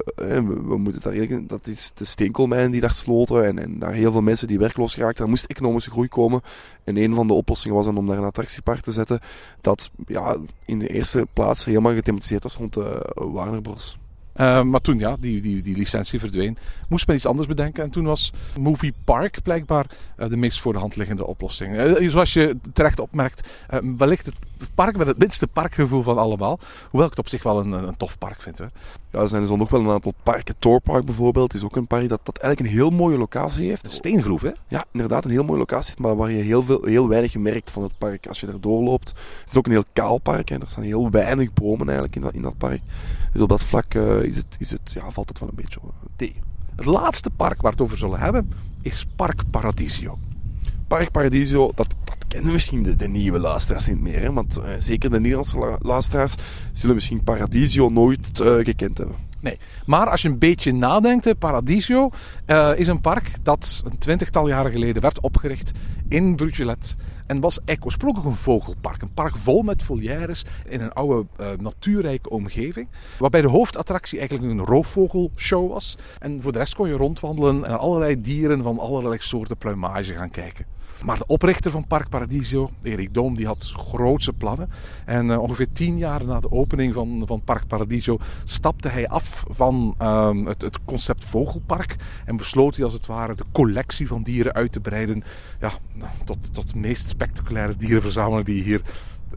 [0.68, 4.12] we moeten daar eigenlijk, dat is de steenkoolmijnen die daar sloten en, en daar heel
[4.12, 5.24] veel mensen die werkloos geraakten.
[5.24, 6.42] Er moest economische groei komen.
[6.84, 9.20] En een van de oplossingen was dan om daar een attractiepark te zetten
[9.62, 13.98] dat ja, in de eerste plaats helemaal gethematiseerd was rond de Warner Bros.
[14.36, 16.58] Uh, maar toen, ja, die, die, die licentie verdween,
[16.90, 17.84] moest men iets anders bedenken.
[17.84, 19.86] En toen was Movie Park blijkbaar
[20.18, 21.98] uh, de meest voor de hand liggende oplossing.
[22.12, 23.50] Zoals je terecht opmerkt,
[23.98, 24.36] wellicht het
[24.76, 26.60] park met het minste parkgevoel van allemaal.
[26.90, 28.58] Hoewel ik het op zich wel een, een tof park vind.
[28.58, 28.72] Hoor.
[29.14, 30.56] Ja, er zijn dus nog wel een aantal parken.
[30.84, 33.86] Park bijvoorbeeld is ook een park dat, dat eigenlijk een heel mooie locatie heeft.
[33.86, 34.52] Een steengroef, hè?
[34.68, 37.84] Ja, inderdaad, een heel mooie locatie, maar waar je heel, veel, heel weinig merkt van
[37.84, 39.08] het park als je er doorloopt.
[39.40, 42.22] Het is ook een heel kaal park en er staan heel weinig bomen eigenlijk in
[42.22, 42.82] dat, in dat park.
[43.34, 45.80] Dus op dat vlak uh, is het, is het, ja, valt het wel een beetje
[46.16, 46.42] tegen.
[46.76, 48.50] Het laatste park waar we het over zullen hebben
[48.82, 50.18] is Park Paradiso.
[50.88, 54.22] Park Paradiso, dat, dat kennen misschien de, de, nieuwe luisteraars niet meer.
[54.22, 54.34] Hè?
[54.34, 56.36] Want uh, zeker de Nederlandse luisteraars
[56.72, 59.16] zullen misschien Paradiso nooit uh, gekend hebben.
[59.40, 62.10] Nee, maar als je een beetje nadenkt, Paradiso
[62.48, 65.72] uh, is een park dat een twintigtal jaren geleden werd opgericht
[66.10, 66.96] in Brugelet.
[67.28, 69.02] En was oorspronkelijk een vogelpark.
[69.02, 71.26] Een park vol met volières in een oude
[71.60, 72.88] natuurrijke omgeving.
[73.20, 75.98] Waarbij de hoofdattractie eigenlijk een roofvogelshow was.
[76.20, 80.30] En voor de rest kon je rondwandelen en allerlei dieren van allerlei soorten pluimage gaan
[80.30, 80.73] kijken.
[81.04, 84.70] Maar de oprichter van Park Paradiso, Erik Doom, die had grootse plannen.
[85.06, 89.44] En uh, ongeveer tien jaar na de opening van, van Park Paradiso stapte hij af
[89.50, 91.96] van uh, het, het, concept vogelpark.
[92.26, 95.24] En besloot hij als het ware de collectie van dieren uit te breiden
[95.60, 95.72] ja,
[96.26, 98.82] tot, tot de meest spectaculaire dierenverzameling die je hier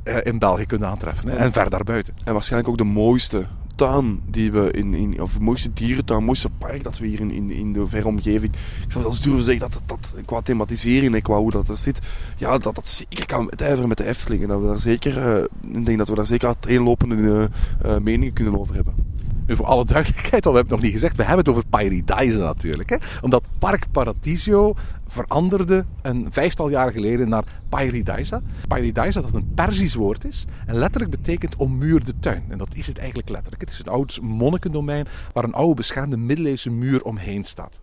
[0.04, 1.38] uh, in België kunt aantreffen.
[1.38, 2.14] En ver daarbuiten.
[2.24, 3.46] En waarschijnlijk ook de mooiste
[3.76, 7.20] tuin die we in, in of het mooiste dierentuin, het mooiste park dat we hier
[7.20, 8.54] in, in, de verre omgeving.
[8.84, 11.78] Ik zou zelfs durven zeggen dat, dat, dat qua thematisering en qua hoe dat er
[11.78, 12.00] zit,
[12.36, 14.42] ja, dat dat zeker kan uitijveren met de Efteling.
[14.42, 15.44] En dat we daar zeker, uh,
[15.78, 17.50] ik denk dat we daar zeker uiteenlopende
[17.86, 18.94] uh, meningen kunnen over hebben.
[19.46, 21.66] Nu, voor alle duidelijkheid, want we hebben het nog niet gezegd, we hebben het over
[21.66, 22.90] Paradise natuurlijk.
[22.90, 22.96] Hè?
[23.20, 24.74] Omdat Park Paradiso
[25.06, 28.42] veranderde een vijftal jaar geleden naar Paradisa.
[28.68, 32.44] Paradisa dat een Persisch woord is en letterlijk betekent ommuurde tuin.
[32.48, 33.60] En dat is het eigenlijk letterlijk.
[33.60, 37.80] Het is een oud monnikendomein waar een oude beschermde middeleeuwse muur omheen staat.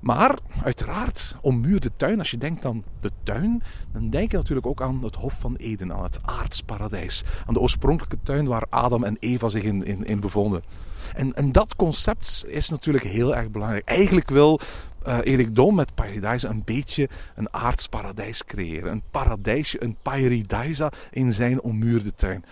[0.00, 4.82] Maar uiteraard, ommuurde tuin, als je denkt aan de tuin, dan denk je natuurlijk ook
[4.82, 7.24] aan het Hof van Eden, aan het aardsparadijs.
[7.46, 10.62] Aan de oorspronkelijke tuin waar Adam en Eva zich in, in, bevonden.
[11.14, 13.88] En, en dat concept is natuurlijk heel erg belangrijk.
[13.88, 14.60] Eigenlijk wil
[15.06, 18.92] uh, Erik Dom met Paradise een beetje een aardsparadijs creëren.
[18.92, 22.44] Een paradijsje, een Paradisa in zijn ommuurde tuin.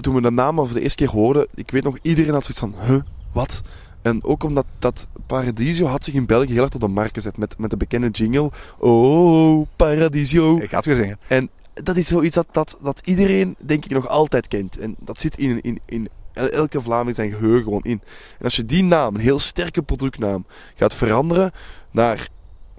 [0.00, 2.78] Toen we de naam voor de eerste keer hoorden, ik weet nog, iedereen had zoiets
[2.78, 3.62] van, huh, wat?
[4.02, 7.36] En ook omdat dat Paradiso had zich in België heel erg op de markt gezet
[7.36, 8.50] met, met de bekende jingle.
[8.78, 10.56] Oh, Paradiso.
[10.56, 11.18] Ik ga het weer zingen.
[11.26, 14.78] En dat is zoiets dat, dat, dat iedereen, denk ik, nog altijd kent.
[14.78, 18.00] En dat zit in, in, in elke Vlaming zijn geheugen gewoon in.
[18.38, 21.52] En als je die naam, een heel sterke productnaam, gaat veranderen
[21.90, 22.28] naar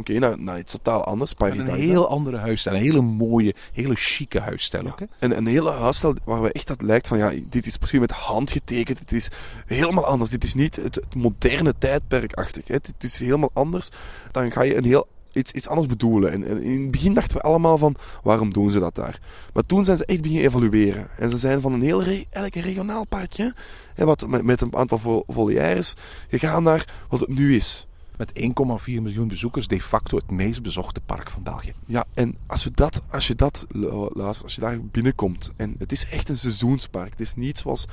[0.01, 1.33] Oké, naar, naar iets totaal anders.
[1.37, 2.75] Een heel andere huisstijl.
[2.75, 4.99] Een hele mooie, hele chique huisstijl ook.
[5.19, 8.11] En een hele huisstijl waar we echt dat lijkt van, ja, dit is precies met
[8.11, 8.99] hand getekend.
[8.99, 9.29] Het is
[9.65, 10.31] helemaal anders.
[10.31, 12.67] Dit is niet het, het moderne tijdperkachtig.
[12.67, 12.73] Hè.
[12.73, 13.89] Het is helemaal anders.
[14.31, 16.31] Dan ga je een heel iets, iets anders bedoelen.
[16.31, 19.19] En, en, in het begin dachten we allemaal van, waarom doen ze dat daar?
[19.53, 21.09] Maar toen zijn ze echt beginnen evalueren.
[21.17, 23.53] En ze zijn van een heel re, een regionaal parkje,
[23.93, 25.93] hè, wat, met, met een aantal vo, volières,
[26.29, 27.85] gegaan naar wat het nu is
[28.21, 28.39] met
[28.87, 31.73] 1,4 miljoen bezoekers de facto het meest bezochte park van België.
[31.85, 33.65] Ja, en als, we dat, als je dat
[34.13, 37.09] luistert, als je daar binnenkomt, en het is echt een seizoenspark.
[37.09, 37.85] Het is niet zoals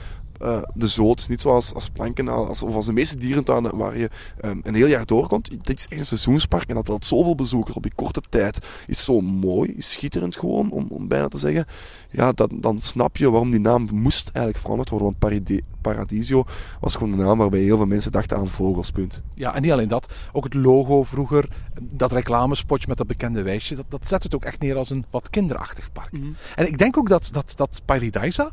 [0.42, 3.76] uh, de zoot, het is niet zoals als Plankenaal als, of als de meeste dierentuinen
[3.76, 4.10] waar je
[4.44, 5.50] um, een heel jaar doorkomt.
[5.66, 9.04] Dit is echt een seizoenspark en dat had zoveel bezoekers op die korte tijd is
[9.04, 11.66] zo mooi, is schitterend gewoon, om, om bijna te zeggen.
[12.10, 16.44] Ja, dat, dan snap je waarom die naam moest eigenlijk veranderd worden, want Paradiso
[16.80, 19.22] was gewoon een naam waarbij heel veel mensen dachten aan vogelspunt.
[19.34, 21.48] Ja, en niet alleen dat, ook het logo vroeger,
[21.82, 25.04] dat reclamespotje met dat bekende wijsje, dat, dat zet het ook echt neer als een
[25.10, 26.12] wat kinderachtig park.
[26.12, 26.36] Mm -hmm.
[26.54, 28.52] En ik denk ook dat, dat, dat Paradisa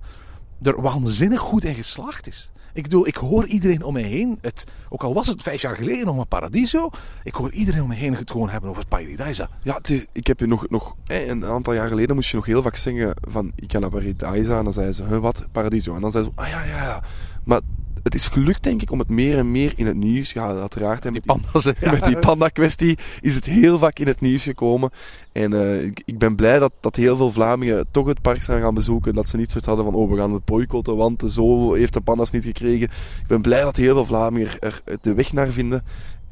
[0.61, 2.51] er waanzinnig goed in geslaagd is.
[2.73, 5.75] Ik bedoel, ik hoor iedereen om me heen, het, ook al was het vijf jaar
[5.75, 6.89] geleden nog maar Paradiso,
[7.23, 9.49] ik hoor iedereen om me heen het gewoon hebben over Paradisa.
[9.63, 9.79] Ja,
[10.11, 13.13] ik heb je nog, nog een aantal jaar geleden moest je nog heel vaak zingen
[13.29, 15.95] van ik ga naar Paradisa en dan zei ze, wat, Paradiso.
[15.95, 17.03] En dan zei ze, ah ja, ja, ja.
[17.43, 17.61] Maar
[18.05, 20.57] het is gelukt, denk ik, om het meer en meer in het nieuws te gaan.
[20.57, 21.63] Uiteraard, hè, met die panda's.
[21.79, 21.91] Ja.
[21.95, 24.89] Met die panda-kwestie is het heel vaak in het nieuws gekomen.
[25.31, 28.61] En uh, ik, ik, ben blij dat, dat heel veel Vlamingen toch het park zijn
[28.61, 29.13] gaan bezoeken.
[29.13, 32.01] Dat ze niet zoiets hadden van, oh, we gaan het boycotten, want zo heeft de
[32.01, 32.83] panda's niet gekregen.
[33.21, 35.83] Ik ben blij dat heel veel Vlamingen er de weg naar vinden.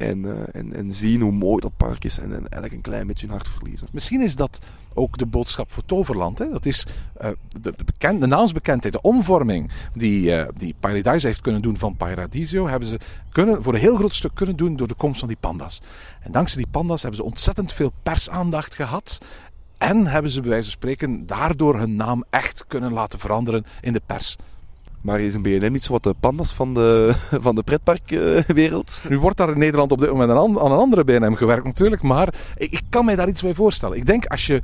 [0.04, 2.18] En, uh, en, en zien hoe mooi dat park is.
[2.18, 3.88] En, en eigenlijk een klein beetje hun hart verliezen.
[3.92, 4.60] Misschien is dat
[4.94, 6.40] ook de boodschap voor Toverland.
[6.40, 6.50] Hè?
[6.50, 6.86] Dat is
[7.22, 7.28] uh,
[7.62, 12.68] de, de, de naamsbekendheid, de omvorming die, uh, die Paradise heeft kunnen doen van Paradisio.
[12.68, 13.00] Hebben ze
[13.32, 15.82] kunnen, voor een heel groot stuk kunnen doen door de komst van die panda's.
[16.22, 19.18] En dankzij die panda's hebben ze ontzettend veel persaandacht gehad.
[19.78, 23.94] En hebben ze bij wijze van spreken daardoor hun naam echt kunnen laten veranderen in
[23.94, 24.38] de pers.
[25.04, 27.14] Maar is een BNN niet zo wat de pandas van de,
[27.46, 29.02] van de pretparkwereld?
[29.10, 32.02] nu wordt daar in Nederland op dit moment aan een andere BNM gewerkt natuurlijk.
[32.02, 33.98] Maar ik kan mij daar iets bij voorstellen.
[33.98, 34.62] Ik denk als je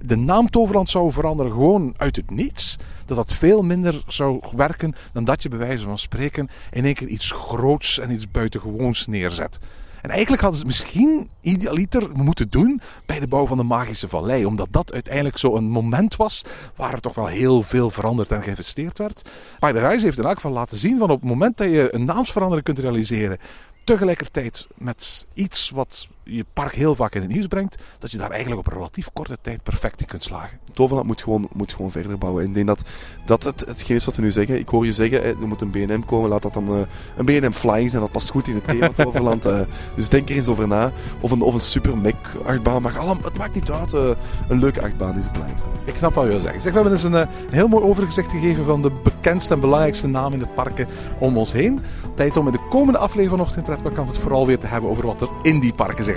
[0.00, 4.94] de naam Toverland zou veranderen gewoon uit het niets, dat dat veel minder zou werken
[5.12, 9.06] dan dat je bij wijze van spreken in één keer iets groots en iets buitengewoons
[9.06, 9.58] neerzet.
[10.02, 14.08] En eigenlijk hadden ze het misschien idealiter moeten doen bij de bouw van de Magische
[14.08, 14.44] Vallei.
[14.44, 16.44] Omdat dat uiteindelijk zo'n moment was
[16.76, 19.28] waar er toch wel heel veel veranderd en geïnvesteerd werd.
[19.58, 22.64] Paradise heeft in elk geval laten zien van op het moment dat je een naamsverandering
[22.64, 23.38] kunt realiseren
[23.84, 28.30] tegelijkertijd met iets wat je park heel vaak in het nieuws brengt, dat je daar
[28.30, 30.58] eigenlijk op een relatief korte tijd perfect in kunt slagen.
[30.72, 32.42] Toverland moet gewoon, moet gewoon verder bouwen.
[32.42, 32.82] En ik denk dat
[33.24, 34.58] dat het, hetgeen is wat we nu zeggen.
[34.58, 36.80] Ik hoor je zeggen, er moet een BNM komen, laat dat dan uh,
[37.16, 39.46] een BNM Flying zijn, dat past goed in het thema Toverland.
[39.46, 39.60] Uh,
[39.94, 40.92] dus denk er eens over na.
[41.20, 42.14] Of een, of een super Mac
[42.44, 43.92] achtbaan, maar allemaal, het maakt niet uit.
[43.92, 44.10] Uh,
[44.48, 45.70] een leuke achtbaan is het belangrijkste.
[45.84, 46.60] Ik snap wat je wil zeggen.
[46.60, 50.06] Zeg, we hebben eens een, een heel mooi overgezicht gegeven van de bekendste en belangrijkste
[50.06, 51.80] namen in het parken om ons heen.
[52.14, 55.06] Tijd om in de komende aflevering vanochtend in Pretparkant het vooral weer te hebben over
[55.06, 56.16] wat er in die parken zich